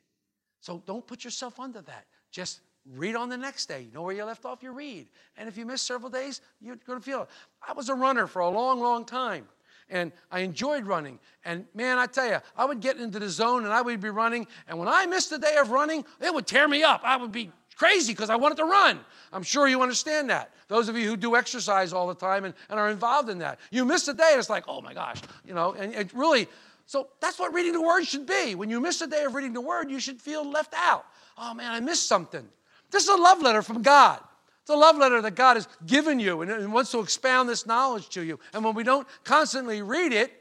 So 0.60 0.84
don't 0.86 1.08
put 1.08 1.24
yourself 1.24 1.62
under 1.62 1.80
that. 1.80 2.08
Just 2.30 2.60
read 2.94 3.16
on 3.16 3.30
the 3.30 3.38
next 3.38 3.68
day. 3.68 3.84
You 3.84 3.94
know 3.94 4.02
where 4.02 4.14
you 4.14 4.26
left 4.26 4.44
off, 4.44 4.62
you 4.62 4.74
read. 4.74 5.08
And 5.38 5.48
if 5.48 5.58
you 5.58 5.66
miss 5.66 5.82
several 5.82 6.10
days, 6.10 6.42
you're 6.60 6.76
going 6.76 7.00
to 7.00 7.06
feel 7.06 7.22
it. 7.22 7.30
I 7.66 7.72
was 7.72 7.88
a 7.88 7.96
runner 7.96 8.28
for 8.28 8.42
a 8.42 8.50
long, 8.50 8.82
long 8.82 9.06
time. 9.06 9.48
And 9.90 10.12
I 10.30 10.42
enjoyed 10.42 10.86
running. 10.86 11.20
And 11.46 11.66
man, 11.74 11.98
I 11.98 12.06
tell 12.06 12.28
you, 12.28 12.40
I 12.58 12.66
would 12.66 12.82
get 12.82 12.98
into 12.98 13.18
the 13.18 13.30
zone 13.30 13.64
and 13.64 13.72
I 13.72 13.82
would 13.82 14.02
be 14.02 14.10
running. 14.10 14.46
And 14.68 14.78
when 14.78 14.90
I 14.90 15.06
missed 15.06 15.32
a 15.32 15.38
day 15.38 15.56
of 15.56 15.70
running, 15.70 16.04
it 16.20 16.34
would 16.34 16.48
tear 16.48 16.68
me 16.68 16.84
up. 16.84 17.00
I 17.06 17.16
would 17.16 17.32
be 17.32 17.50
crazy 17.78 18.12
because 18.12 18.30
I 18.30 18.36
wanted 18.36 18.58
to 18.58 18.66
run. 18.66 19.00
I'm 19.32 19.44
sure 19.44 19.68
you 19.68 19.82
understand 19.82 20.30
that. 20.30 20.52
Those 20.68 20.90
of 20.90 20.98
you 20.98 21.08
who 21.08 21.16
do 21.16 21.36
exercise 21.36 21.94
all 21.94 22.08
the 22.08 22.16
time 22.16 22.44
and, 22.44 22.54
and 22.70 22.80
are 22.80 22.90
involved 22.90 23.30
in 23.30 23.40
that. 23.40 23.60
You 23.72 23.86
miss 23.86 24.08
a 24.08 24.14
day, 24.14 24.30
and 24.32 24.40
it's 24.40 24.50
like, 24.50 24.66
oh 24.68 24.82
my 24.82 24.94
gosh, 24.94 25.22
you 25.46 25.54
know, 25.54 25.74
and 25.74 25.94
it 25.94 26.12
really, 26.14 26.48
so 26.86 27.08
that's 27.22 27.40
what 27.40 27.54
reading 27.54 27.74
the 27.74 27.82
Word 27.82 28.06
should 28.06 28.26
be. 28.26 28.56
When 28.56 28.70
you 28.70 28.82
miss 28.82 29.02
a 29.02 29.08
day 29.08 29.24
of 29.24 29.36
reading 29.36 29.54
the 29.54 29.62
Word, 29.62 29.90
you 29.90 30.00
should 30.00 30.20
feel 30.20 30.50
left 30.50 30.74
out. 30.76 31.06
Oh 31.38 31.54
man, 31.54 31.72
I 31.72 31.80
missed 31.80 32.08
something. 32.08 32.48
This 32.92 33.04
is 33.04 33.10
a 33.10 33.22
love 33.22 33.42
letter 33.42 33.62
from 33.62 33.82
God. 33.82 34.20
It's 34.62 34.70
a 34.70 34.76
love 34.76 34.98
letter 34.98 35.22
that 35.22 35.36
God 35.36 35.56
has 35.56 35.68
given 35.86 36.20
you 36.20 36.42
and, 36.42 36.52
and 36.52 36.74
wants 36.74 36.92
to 36.92 37.00
expound 37.00 37.48
this 37.48 37.66
knowledge 37.66 38.10
to 38.10 38.22
you. 38.22 38.40
And 38.54 38.66
when 38.66 38.76
we 38.76 38.84
don't 38.84 39.08
constantly 39.24 39.82
read 39.82 40.12
it, 40.12 40.34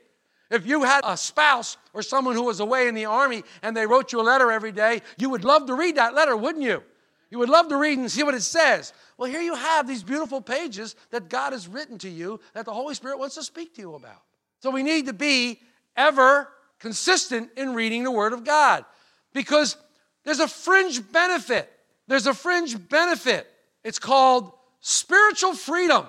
if 0.50 0.66
you 0.66 0.84
had 0.84 1.02
a 1.04 1.16
spouse 1.16 1.76
or 1.92 2.02
someone 2.02 2.34
who 2.34 2.44
was 2.44 2.60
away 2.60 2.88
in 2.88 2.94
the 2.94 3.04
army 3.04 3.44
and 3.62 3.76
they 3.76 3.86
wrote 3.86 4.12
you 4.12 4.20
a 4.20 4.22
letter 4.22 4.50
every 4.50 4.72
day, 4.72 5.02
you 5.18 5.30
would 5.30 5.44
love 5.44 5.66
to 5.66 5.74
read 5.74 5.96
that 5.96 6.14
letter, 6.14 6.36
wouldn't 6.36 6.64
you? 6.64 6.82
You 7.30 7.38
would 7.38 7.48
love 7.48 7.68
to 7.68 7.76
read 7.76 7.98
and 7.98 8.10
see 8.10 8.22
what 8.22 8.34
it 8.34 8.42
says. 8.42 8.92
Well, 9.18 9.30
here 9.30 9.40
you 9.40 9.54
have 9.54 9.88
these 9.88 10.02
beautiful 10.02 10.40
pages 10.40 10.94
that 11.10 11.28
God 11.28 11.52
has 11.52 11.66
written 11.66 11.98
to 11.98 12.08
you 12.08 12.40
that 12.54 12.64
the 12.64 12.72
Holy 12.72 12.94
Spirit 12.94 13.18
wants 13.18 13.34
to 13.34 13.42
speak 13.42 13.74
to 13.74 13.80
you 13.80 13.94
about. 13.94 14.22
So 14.60 14.70
we 14.70 14.82
need 14.82 15.06
to 15.06 15.12
be 15.12 15.60
ever 15.96 16.48
consistent 16.78 17.50
in 17.56 17.74
reading 17.74 18.04
the 18.04 18.10
Word 18.10 18.32
of 18.32 18.44
God 18.44 18.84
because 19.32 19.76
there's 20.24 20.40
a 20.40 20.48
fringe 20.48 21.10
benefit. 21.12 21.70
There's 22.06 22.26
a 22.26 22.34
fringe 22.34 22.88
benefit. 22.88 23.46
It's 23.82 23.98
called 23.98 24.52
spiritual 24.80 25.54
freedom. 25.54 26.06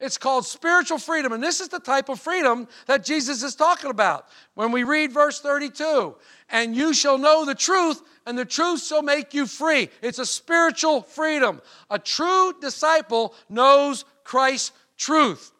It's 0.00 0.18
called 0.18 0.44
spiritual 0.44 0.98
freedom. 0.98 1.32
And 1.32 1.42
this 1.42 1.60
is 1.60 1.68
the 1.68 1.78
type 1.78 2.08
of 2.08 2.18
freedom 2.18 2.66
that 2.86 3.04
Jesus 3.04 3.42
is 3.42 3.54
talking 3.54 3.90
about. 3.90 4.26
When 4.54 4.72
we 4.72 4.82
read 4.82 5.12
verse 5.12 5.40
32, 5.40 6.16
and 6.50 6.74
you 6.74 6.92
shall 6.92 7.18
know 7.18 7.44
the 7.44 7.54
truth, 7.54 8.02
and 8.26 8.38
the 8.38 8.44
truth 8.44 8.84
shall 8.84 9.02
make 9.02 9.34
you 9.34 9.46
free. 9.46 9.88
It's 10.00 10.18
a 10.18 10.26
spiritual 10.26 11.02
freedom. 11.02 11.60
A 11.90 11.98
true 11.98 12.54
disciple 12.60 13.34
knows 13.48 14.04
Christ's 14.24 14.72
truth. 14.96 15.52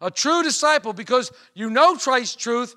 A 0.00 0.10
true 0.10 0.42
disciple, 0.42 0.92
because 0.92 1.32
you 1.54 1.70
know 1.70 1.96
Christ's 1.96 2.36
truth, 2.36 2.74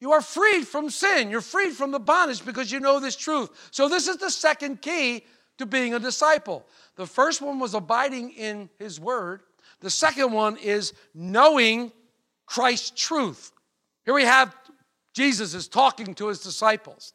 you 0.00 0.12
are 0.12 0.20
freed 0.20 0.66
from 0.66 0.90
sin. 0.90 1.30
You're 1.30 1.40
freed 1.40 1.72
from 1.72 1.90
the 1.90 1.98
bondage 1.98 2.44
because 2.44 2.70
you 2.70 2.80
know 2.80 3.00
this 3.00 3.16
truth. 3.16 3.50
So, 3.70 3.88
this 3.88 4.06
is 4.06 4.16
the 4.16 4.30
second 4.30 4.80
key 4.80 5.24
to 5.58 5.66
being 5.66 5.94
a 5.94 5.98
disciple. 5.98 6.66
The 6.96 7.06
first 7.06 7.42
one 7.42 7.58
was 7.58 7.74
abiding 7.74 8.30
in 8.30 8.70
his 8.78 9.00
word, 9.00 9.42
the 9.80 9.90
second 9.90 10.32
one 10.32 10.56
is 10.56 10.92
knowing 11.14 11.92
Christ's 12.46 12.90
truth. 12.90 13.52
Here 14.04 14.14
we 14.14 14.24
have 14.24 14.54
Jesus 15.14 15.54
is 15.54 15.68
talking 15.68 16.14
to 16.14 16.28
his 16.28 16.40
disciples. 16.40 17.12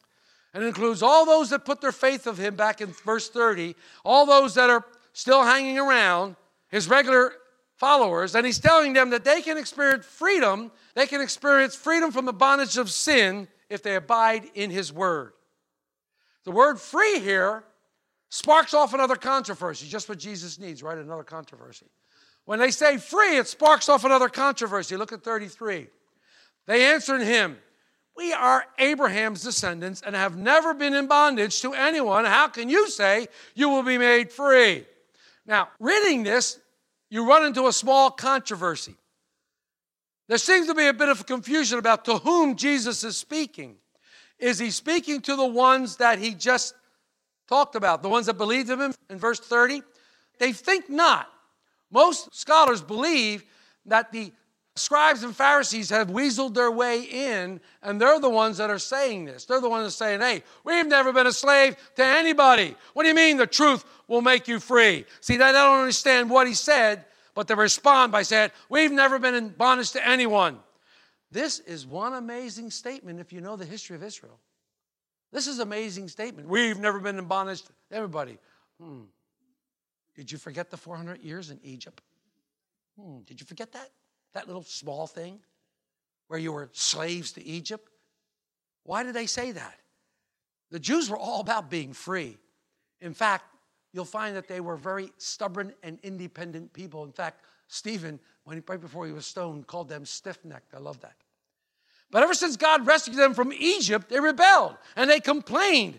And 0.54 0.62
includes 0.62 1.02
all 1.02 1.26
those 1.26 1.50
that 1.50 1.64
put 1.64 1.80
their 1.80 1.92
faith 1.92 2.28
of 2.28 2.38
him 2.38 2.54
back 2.54 2.80
in 2.80 2.92
verse 3.04 3.28
30, 3.28 3.74
all 4.04 4.24
those 4.24 4.54
that 4.54 4.70
are 4.70 4.84
still 5.12 5.42
hanging 5.42 5.78
around, 5.78 6.36
his 6.68 6.88
regular 6.88 7.32
followers, 7.76 8.36
and 8.36 8.46
he's 8.46 8.60
telling 8.60 8.92
them 8.92 9.10
that 9.10 9.24
they 9.24 9.42
can 9.42 9.58
experience 9.58 10.06
freedom. 10.06 10.70
They 10.94 11.06
can 11.06 11.20
experience 11.20 11.74
freedom 11.74 12.12
from 12.12 12.24
the 12.24 12.32
bondage 12.32 12.78
of 12.78 12.88
sin 12.88 13.48
if 13.68 13.82
they 13.82 13.96
abide 13.96 14.44
in 14.54 14.70
his 14.70 14.92
word. 14.92 15.32
The 16.44 16.52
word 16.52 16.78
free 16.78 17.18
here 17.18 17.64
sparks 18.28 18.74
off 18.74 18.94
another 18.94 19.16
controversy, 19.16 19.88
just 19.88 20.08
what 20.08 20.18
Jesus 20.18 20.58
needs, 20.58 20.82
right? 20.82 20.98
Another 20.98 21.24
controversy. 21.24 21.86
When 22.44 22.58
they 22.58 22.70
say 22.70 22.98
free, 22.98 23.38
it 23.38 23.48
sparks 23.48 23.88
off 23.88 24.04
another 24.04 24.28
controversy. 24.28 24.96
Look 24.96 25.12
at 25.12 25.22
33. 25.22 25.88
They 26.66 26.84
answered 26.92 27.22
him, 27.22 27.58
We 28.16 28.32
are 28.32 28.64
Abraham's 28.78 29.42
descendants 29.42 30.02
and 30.04 30.14
have 30.14 30.36
never 30.36 30.72
been 30.72 30.94
in 30.94 31.06
bondage 31.08 31.60
to 31.62 31.74
anyone. 31.74 32.24
How 32.24 32.48
can 32.48 32.68
you 32.68 32.88
say 32.88 33.26
you 33.54 33.68
will 33.68 33.82
be 33.82 33.98
made 33.98 34.30
free? 34.30 34.86
Now, 35.46 35.68
reading 35.80 36.22
this, 36.22 36.58
you 37.10 37.28
run 37.28 37.44
into 37.44 37.66
a 37.66 37.72
small 37.72 38.10
controversy. 38.10 38.94
There 40.28 40.38
seems 40.38 40.68
to 40.68 40.74
be 40.74 40.86
a 40.86 40.94
bit 40.94 41.08
of 41.08 41.26
confusion 41.26 41.78
about 41.78 42.04
to 42.06 42.18
whom 42.18 42.56
Jesus 42.56 43.04
is 43.04 43.16
speaking. 43.16 43.76
Is 44.38 44.58
he 44.58 44.70
speaking 44.70 45.20
to 45.22 45.36
the 45.36 45.46
ones 45.46 45.96
that 45.96 46.18
he 46.18 46.34
just 46.34 46.74
talked 47.48 47.74
about, 47.74 48.02
the 48.02 48.08
ones 48.08 48.26
that 48.26 48.34
believed 48.34 48.70
in 48.70 48.80
him 48.80 48.94
in 49.10 49.18
verse 49.18 49.40
30? 49.40 49.82
They 50.38 50.52
think 50.52 50.88
not. 50.88 51.28
Most 51.90 52.34
scholars 52.34 52.82
believe 52.82 53.44
that 53.86 54.12
the 54.12 54.32
scribes 54.76 55.22
and 55.22 55.34
Pharisees 55.34 55.90
have 55.90 56.08
weaseled 56.08 56.54
their 56.54 56.70
way 56.70 57.02
in, 57.02 57.60
and 57.82 58.00
they're 58.00 58.18
the 58.18 58.30
ones 58.30 58.58
that 58.58 58.70
are 58.70 58.78
saying 58.78 59.24
this. 59.24 59.44
They're 59.44 59.60
the 59.60 59.68
ones 59.68 59.82
that 59.82 59.88
are 59.88 59.90
saying, 59.90 60.20
hey, 60.20 60.42
we've 60.64 60.86
never 60.86 61.12
been 61.12 61.26
a 61.26 61.32
slave 61.32 61.76
to 61.96 62.04
anybody. 62.04 62.74
What 62.92 63.04
do 63.04 63.08
you 63.08 63.14
mean 63.14 63.36
the 63.36 63.46
truth 63.46 63.84
will 64.08 64.22
make 64.22 64.48
you 64.48 64.58
free? 64.58 65.04
See, 65.20 65.36
they 65.36 65.52
don't 65.52 65.80
understand 65.80 66.28
what 66.28 66.46
he 66.46 66.54
said, 66.54 67.04
but 67.34 67.46
they 67.46 67.54
respond 67.54 68.12
by 68.12 68.22
saying, 68.22 68.50
we've 68.68 68.92
never 68.92 69.18
been 69.18 69.34
in 69.34 69.50
bondage 69.50 69.92
to 69.92 70.06
anyone. 70.06 70.58
This 71.30 71.60
is 71.60 71.86
one 71.86 72.14
amazing 72.14 72.70
statement 72.70 73.20
if 73.20 73.32
you 73.32 73.40
know 73.40 73.56
the 73.56 73.64
history 73.64 73.96
of 73.96 74.02
Israel. 74.02 74.38
This 75.32 75.48
is 75.48 75.58
amazing 75.58 76.08
statement. 76.08 76.48
We've 76.48 76.78
never 76.78 77.00
been 77.00 77.18
in 77.18 77.24
bondage 77.24 77.62
to 77.62 77.72
everybody. 77.90 78.38
Hmm. 78.80 79.02
Did 80.14 80.30
you 80.30 80.38
forget 80.38 80.70
the 80.70 80.76
400 80.76 81.20
years 81.20 81.50
in 81.50 81.58
Egypt? 81.64 82.02
Hmm. 83.00 83.18
Did 83.26 83.40
you 83.40 83.46
forget 83.46 83.72
that? 83.72 83.90
That 84.34 84.46
little 84.46 84.62
small 84.62 85.06
thing 85.06 85.40
where 86.28 86.38
you 86.38 86.52
were 86.52 86.68
slaves 86.72 87.32
to 87.32 87.44
Egypt? 87.46 87.88
Why 88.84 89.02
did 89.02 89.14
they 89.14 89.26
say 89.26 89.52
that? 89.52 89.78
The 90.70 90.78
Jews 90.78 91.08
were 91.08 91.16
all 91.16 91.40
about 91.40 91.70
being 91.70 91.92
free. 91.92 92.36
In 93.00 93.14
fact, 93.14 93.44
you'll 93.92 94.04
find 94.04 94.36
that 94.36 94.48
they 94.48 94.60
were 94.60 94.76
very 94.76 95.12
stubborn 95.18 95.72
and 95.82 95.98
independent 96.02 96.72
people. 96.72 97.04
In 97.04 97.12
fact, 97.12 97.44
Stephen, 97.68 98.18
when 98.44 98.56
he, 98.56 98.62
right 98.66 98.80
before 98.80 99.06
he 99.06 99.12
was 99.12 99.26
stoned, 99.26 99.66
called 99.66 99.88
them 99.88 100.04
stiff 100.04 100.44
necked. 100.44 100.74
I 100.74 100.78
love 100.78 101.00
that. 101.00 101.14
But 102.10 102.22
ever 102.22 102.34
since 102.34 102.56
God 102.56 102.86
rescued 102.86 103.16
them 103.16 103.34
from 103.34 103.52
Egypt, 103.52 104.08
they 104.08 104.20
rebelled 104.20 104.76
and 104.96 105.08
they 105.08 105.20
complained. 105.20 105.98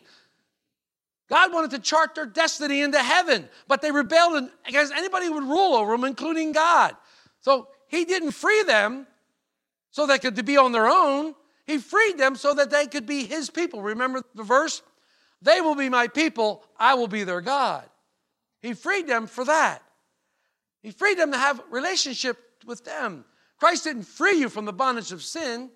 God 1.30 1.52
wanted 1.52 1.72
to 1.72 1.80
chart 1.80 2.14
their 2.14 2.26
destiny 2.26 2.82
into 2.82 3.00
heaven, 3.00 3.50
but 3.68 3.82
they 3.82 3.92
rebelled 3.92 4.50
against 4.68 4.94
anybody 4.94 5.26
who 5.26 5.34
would 5.34 5.44
rule 5.44 5.76
over 5.76 5.92
them, 5.94 6.04
including 6.04 6.52
God. 6.52 6.96
So 7.42 7.68
he 7.88 8.06
didn't 8.06 8.32
free 8.32 8.64
them 8.64 9.08
so 9.92 10.06
they 10.06 10.20
could 10.20 10.44
be 10.46 10.58
on 10.58 10.72
their 10.72 10.88
own. 10.88 11.36
He 11.66 11.78
freed 11.78 12.18
them 12.18 12.36
so 12.36 12.54
that 12.54 12.70
they 12.70 12.88
could 12.88 13.06
be 13.06 13.26
his 13.26 13.50
people. 13.50 13.82
Remember 13.82 14.22
the 14.36 14.44
verse? 14.44 14.82
They 15.42 15.62
will 15.62 15.76
be 15.76 15.90
my 15.90 16.08
people, 16.08 16.64
I 16.78 16.96
will 16.96 17.08
be 17.08 17.24
their 17.24 17.42
God. 17.42 17.88
He 18.62 18.74
freed 18.74 19.08
them 19.08 19.28
for 19.28 19.46
that. 19.46 19.82
He 20.82 20.92
freed 20.92 21.18
them 21.18 21.32
to 21.32 21.38
have 21.38 21.62
relationship 21.70 22.38
with 22.66 22.84
them. 22.84 23.26
Christ 23.60 23.86
didn't 23.86 24.04
free 24.04 24.40
you 24.40 24.50
from 24.50 24.66
the 24.66 24.74
bondage 24.74 25.12
of 25.12 25.24
sin 25.24 25.70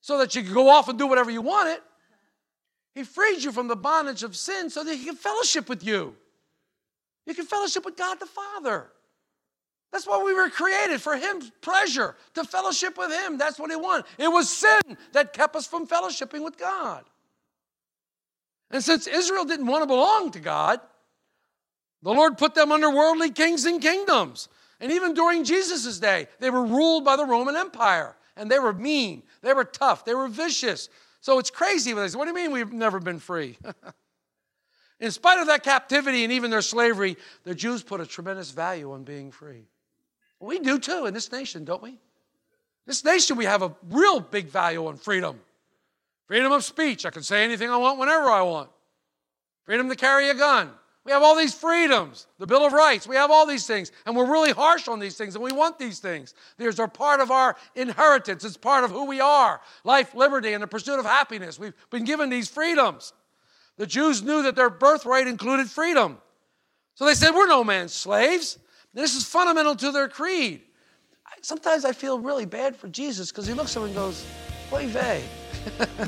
so 0.00 0.18
that 0.18 0.34
you 0.34 0.42
could 0.42 0.54
go 0.54 0.68
off 0.68 0.88
and 0.88 0.98
do 0.98 1.06
whatever 1.06 1.30
you 1.30 1.42
wanted. 1.42 1.78
He 2.94 3.04
freed 3.04 3.42
you 3.42 3.52
from 3.52 3.68
the 3.68 3.76
bondage 3.76 4.22
of 4.22 4.36
sin 4.36 4.70
so 4.70 4.84
that 4.84 4.94
he 4.94 5.04
can 5.04 5.16
fellowship 5.16 5.68
with 5.68 5.84
you. 5.84 6.14
You 7.26 7.34
can 7.34 7.44
fellowship 7.44 7.84
with 7.84 7.96
God 7.96 8.20
the 8.20 8.26
Father. 8.26 8.90
That's 9.96 10.06
why 10.06 10.22
we 10.22 10.34
were 10.34 10.50
created 10.50 11.00
for 11.00 11.16
Him 11.16 11.40
pleasure, 11.62 12.16
to 12.34 12.44
fellowship 12.44 12.98
with 12.98 13.10
Him. 13.10 13.38
That's 13.38 13.58
what 13.58 13.70
He 13.70 13.76
wanted. 13.76 14.04
It 14.18 14.28
was 14.28 14.50
sin 14.50 14.98
that 15.12 15.32
kept 15.32 15.56
us 15.56 15.66
from 15.66 15.86
fellowshipping 15.86 16.44
with 16.44 16.58
God. 16.58 17.02
And 18.70 18.84
since 18.84 19.06
Israel 19.06 19.46
didn't 19.46 19.64
want 19.64 19.84
to 19.84 19.86
belong 19.86 20.32
to 20.32 20.38
God, 20.38 20.80
the 22.02 22.12
Lord 22.12 22.36
put 22.36 22.54
them 22.54 22.72
under 22.72 22.90
worldly 22.90 23.30
kings 23.30 23.64
and 23.64 23.80
kingdoms. 23.80 24.50
And 24.80 24.92
even 24.92 25.14
during 25.14 25.44
Jesus' 25.44 25.98
day, 25.98 26.28
they 26.40 26.50
were 26.50 26.66
ruled 26.66 27.06
by 27.06 27.16
the 27.16 27.24
Roman 27.24 27.56
Empire. 27.56 28.16
And 28.36 28.50
they 28.50 28.58
were 28.58 28.74
mean, 28.74 29.22
they 29.40 29.54
were 29.54 29.64
tough, 29.64 30.04
they 30.04 30.14
were 30.14 30.28
vicious. 30.28 30.90
So 31.22 31.38
it's 31.38 31.50
crazy 31.50 31.94
when 31.94 32.04
they 32.04 32.10
say, 32.10 32.18
What 32.18 32.26
do 32.26 32.32
you 32.32 32.34
mean 32.34 32.52
we've 32.52 32.70
never 32.70 33.00
been 33.00 33.18
free? 33.18 33.56
In 35.00 35.10
spite 35.10 35.38
of 35.38 35.46
that 35.46 35.62
captivity 35.62 36.22
and 36.22 36.34
even 36.34 36.50
their 36.50 36.60
slavery, 36.60 37.16
the 37.44 37.54
Jews 37.54 37.82
put 37.82 38.02
a 38.02 38.06
tremendous 38.06 38.50
value 38.50 38.92
on 38.92 39.02
being 39.02 39.30
free. 39.30 39.68
We 40.40 40.58
do 40.58 40.78
too 40.78 41.06
in 41.06 41.14
this 41.14 41.32
nation, 41.32 41.64
don't 41.64 41.82
we? 41.82 41.98
This 42.86 43.04
nation, 43.04 43.36
we 43.36 43.46
have 43.46 43.62
a 43.62 43.74
real 43.90 44.20
big 44.20 44.48
value 44.48 44.86
on 44.86 44.96
freedom. 44.96 45.40
Freedom 46.26 46.52
of 46.52 46.64
speech. 46.64 47.06
I 47.06 47.10
can 47.10 47.22
say 47.22 47.44
anything 47.44 47.70
I 47.70 47.76
want 47.76 47.98
whenever 47.98 48.26
I 48.26 48.42
want. 48.42 48.70
Freedom 49.64 49.88
to 49.88 49.96
carry 49.96 50.28
a 50.28 50.34
gun. 50.34 50.70
We 51.04 51.12
have 51.12 51.22
all 51.22 51.36
these 51.36 51.54
freedoms. 51.54 52.26
The 52.38 52.46
Bill 52.46 52.66
of 52.66 52.72
Rights. 52.72 53.06
We 53.06 53.14
have 53.14 53.30
all 53.30 53.46
these 53.46 53.66
things. 53.66 53.92
And 54.04 54.16
we're 54.16 54.30
really 54.30 54.50
harsh 54.50 54.88
on 54.88 54.98
these 54.98 55.16
things, 55.16 55.36
and 55.36 55.42
we 55.44 55.52
want 55.52 55.78
these 55.78 56.00
things. 56.00 56.34
These 56.58 56.80
are 56.80 56.88
part 56.88 57.20
of 57.20 57.30
our 57.30 57.56
inheritance, 57.76 58.44
it's 58.44 58.56
part 58.56 58.84
of 58.84 58.90
who 58.90 59.06
we 59.06 59.20
are 59.20 59.60
life, 59.84 60.14
liberty, 60.14 60.52
and 60.52 60.62
the 60.62 60.66
pursuit 60.66 60.98
of 60.98 61.04
happiness. 61.04 61.58
We've 61.58 61.74
been 61.90 62.04
given 62.04 62.28
these 62.28 62.48
freedoms. 62.48 63.12
The 63.76 63.86
Jews 63.86 64.22
knew 64.22 64.42
that 64.42 64.56
their 64.56 64.70
birthright 64.70 65.28
included 65.28 65.70
freedom. 65.70 66.18
So 66.94 67.04
they 67.04 67.14
said, 67.14 67.32
We're 67.32 67.46
no 67.46 67.62
man's 67.62 67.92
slaves. 67.92 68.58
This 68.96 69.14
is 69.14 69.24
fundamental 69.24 69.76
to 69.76 69.92
their 69.92 70.08
creed. 70.08 70.62
Sometimes 71.42 71.84
I 71.84 71.92
feel 71.92 72.18
really 72.18 72.46
bad 72.46 72.74
for 72.74 72.88
Jesus 72.88 73.30
because 73.30 73.46
he 73.46 73.52
looks 73.52 73.76
at 73.76 73.82
me 73.82 73.88
and 73.88 73.94
goes, 73.94 74.24
Oy 74.72 74.86
vey. 74.86 75.22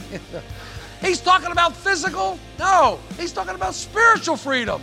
he's 1.03 1.20
talking 1.20 1.53
about 1.53 1.77
physical? 1.77 2.38
No, 2.59 2.98
he's 3.18 3.31
talking 3.31 3.55
about 3.55 3.74
spiritual 3.74 4.38
freedom. 4.38 4.81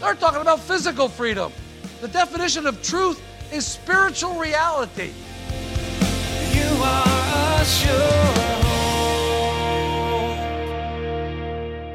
They're 0.00 0.14
talking 0.14 0.40
about 0.40 0.58
physical 0.58 1.06
freedom. 1.06 1.52
The 2.00 2.08
definition 2.08 2.66
of 2.66 2.82
truth 2.82 3.20
is 3.52 3.66
spiritual 3.66 4.36
reality. 4.36 5.12
You 6.54 6.82
are 6.82 7.60
a 7.60 8.63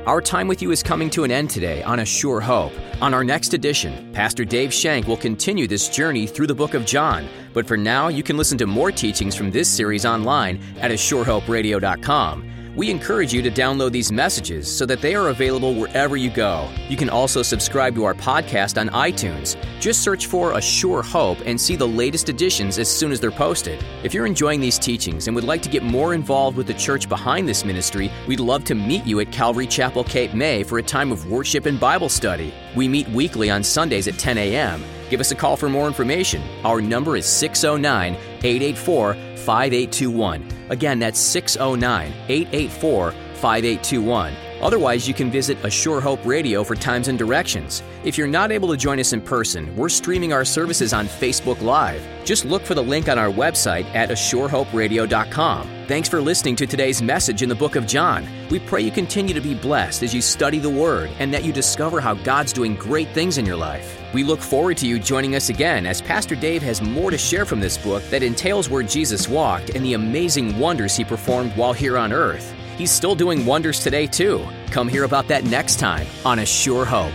Our 0.06 0.22
time 0.22 0.48
with 0.48 0.62
you 0.62 0.72
is 0.72 0.82
coming 0.82 1.10
to 1.12 1.24
an 1.26 1.32
end 1.32 1.50
today 1.50 1.84
on 1.84 2.00
A 2.00 2.06
Sure 2.06 2.40
Hope. 2.40 2.72
On 3.02 3.14
our 3.14 3.24
next 3.24 3.54
edition, 3.54 4.12
Pastor 4.14 4.46
Dave 4.46 4.74
Shank 4.74 5.08
will 5.08 5.18
continue 5.18 5.68
this 5.68 5.90
journey 5.90 6.26
through 6.26 6.48
the 6.48 6.56
book 6.56 6.74
of 6.74 6.86
John. 6.86 7.28
But 7.54 7.68
for 7.68 7.76
now, 7.76 8.08
you 8.08 8.24
can 8.24 8.38
listen 8.38 8.58
to 8.60 8.66
more 8.66 8.92
teachings 8.92 9.36
from 9.36 9.52
this 9.52 9.68
series 9.68 10.06
online 10.06 10.62
at 10.80 10.92
ASureHopeRadio.com. 10.92 12.59
We 12.76 12.90
encourage 12.92 13.34
you 13.34 13.42
to 13.42 13.50
download 13.50 13.92
these 13.92 14.12
messages 14.12 14.68
so 14.68 14.86
that 14.86 15.02
they 15.02 15.16
are 15.16 15.30
available 15.30 15.74
wherever 15.74 16.16
you 16.16 16.30
go. 16.30 16.70
You 16.88 16.96
can 16.98 17.10
also 17.10 17.42
subscribe 17.42 17.96
to 17.96 18.04
our 18.04 18.14
podcast 18.14 18.80
on 18.80 18.90
iTunes. 18.90 19.58
Just 19.80 20.04
search 20.04 20.28
for 20.28 20.54
A 20.54 20.62
Sure 20.62 21.02
Hope 21.02 21.40
and 21.46 21.60
see 21.60 21.76
the 21.76 21.88
latest 21.88 22.30
editions 22.30 22.78
as 22.78 22.88
soon 22.88 23.12
as 23.12 23.20
they're 23.20 23.32
posted. 23.32 23.84
If 24.04 24.14
you're 24.14 24.26
enjoying 24.26 24.60
these 24.60 24.78
teachings 24.78 25.28
and 25.28 25.36
would 25.36 25.44
like 25.44 25.62
to 25.64 25.70
get 25.70 25.84
more 25.84 26.14
involved 26.14 26.58
with 26.58 26.68
the 26.68 26.74
church 26.74 27.10
behind 27.10 27.48
this 27.48 27.66
ministry, 27.66 28.12
we'd 28.28 28.40
love 28.40 28.64
to 28.66 28.76
meet 28.76 29.06
you 29.06 29.20
at 29.20 29.32
Calvary 29.32 29.68
Chapel 29.68 30.04
Cape 30.04 30.34
May 30.34 30.64
for 30.64 30.78
a 30.78 30.84
time 30.84 31.12
of 31.12 31.30
worship 31.30 31.66
and 31.66 31.80
Bible 31.80 32.10
study. 32.10 32.54
We 32.76 32.88
meet 32.88 33.10
weekly 33.10 33.50
on 33.50 33.64
Sundays 33.64 34.08
at 34.08 34.20
10 34.20 34.38
a.m. 34.38 34.84
Give 35.10 35.20
us 35.20 35.32
a 35.32 35.36
call 35.36 35.58
for 35.58 35.70
more 35.70 35.88
information. 35.88 36.42
Our 36.64 36.82
number 36.82 37.18
is 37.18 37.26
609 37.26 38.14
884 38.44 39.14
5821. 39.14 40.48
Again, 40.70 41.00
that's 41.00 41.20
609 41.20 42.14
884 42.28 43.12
5821. 43.12 44.34
Otherwise, 44.62 45.08
you 45.08 45.14
can 45.14 45.32
visit 45.32 45.58
A 45.64 45.70
Sure 45.70 46.02
Hope 46.02 46.24
Radio 46.26 46.64
for 46.64 46.76
times 46.76 47.08
and 47.08 47.18
directions. 47.18 47.82
If 48.04 48.18
you're 48.18 48.28
not 48.28 48.52
able 48.52 48.68
to 48.70 48.78
join 48.78 49.00
us 49.00 49.14
in 49.14 49.22
person, 49.22 49.74
we're 49.76 49.90
streaming 49.90 50.34
our 50.34 50.44
services 50.44 50.94
on 50.94 51.08
Facebook 51.08 51.62
Live. 51.62 52.06
Just 52.26 52.46
look 52.46 52.64
for 52.64 52.76
the 52.76 52.84
link 52.84 53.08
on 53.08 53.18
our 53.18 53.30
website 53.30 53.86
at 53.96 54.10
asurehoperadio.com. 54.10 55.68
Thanks 55.88 56.10
for 56.10 56.22
listening 56.22 56.56
to 56.58 56.68
today's 56.68 57.02
message 57.02 57.42
in 57.42 57.50
the 57.50 57.56
book 57.56 57.76
of 57.76 57.88
John. 57.88 58.28
We 58.50 58.60
pray 58.60 58.82
you 58.82 58.90
continue 58.90 59.36
to 59.36 59.42
be 59.42 59.54
blessed 59.54 60.02
as 60.02 60.14
you 60.14 60.22
study 60.22 60.58
the 60.58 60.72
Word 60.72 61.12
and 61.20 61.32
that 61.32 61.44
you 61.44 61.54
discover 61.54 62.02
how 62.02 62.16
God's 62.16 62.52
doing 62.52 62.76
great 62.76 63.08
things 63.10 63.38
in 63.38 63.46
your 63.46 63.56
life. 63.56 64.02
We 64.12 64.24
look 64.24 64.40
forward 64.40 64.78
to 64.78 64.88
you 64.88 64.98
joining 64.98 65.36
us 65.36 65.50
again 65.50 65.86
as 65.86 66.02
Pastor 66.02 66.36
Dave 66.36 66.64
has 66.64 66.82
more 66.82 67.12
to 67.12 67.18
share 67.18 67.46
from 67.46 67.60
this 67.60 67.78
book 67.78 68.02
that 68.06 68.24
entails 68.24 68.68
where 68.68 68.82
Jesus 68.82 69.28
walked 69.28 69.70
and 69.70 69.86
the 69.86 69.94
amazing 69.94 70.58
wonders 70.58 70.96
he 70.96 71.04
performed 71.04 71.52
while 71.56 71.74
here 71.74 71.96
on 71.96 72.12
earth. 72.12 72.52
He's 72.76 72.92
still 72.92 73.14
doing 73.14 73.46
wonders 73.46 73.84
today, 73.84 74.08
too. 74.08 74.44
Come 74.72 74.88
hear 74.88 75.04
about 75.04 75.28
that 75.28 75.44
next 75.44 75.78
time 75.78 76.08
on 76.26 76.40
A 76.40 76.46
Sure 76.46 76.86
Hope. 76.86 77.14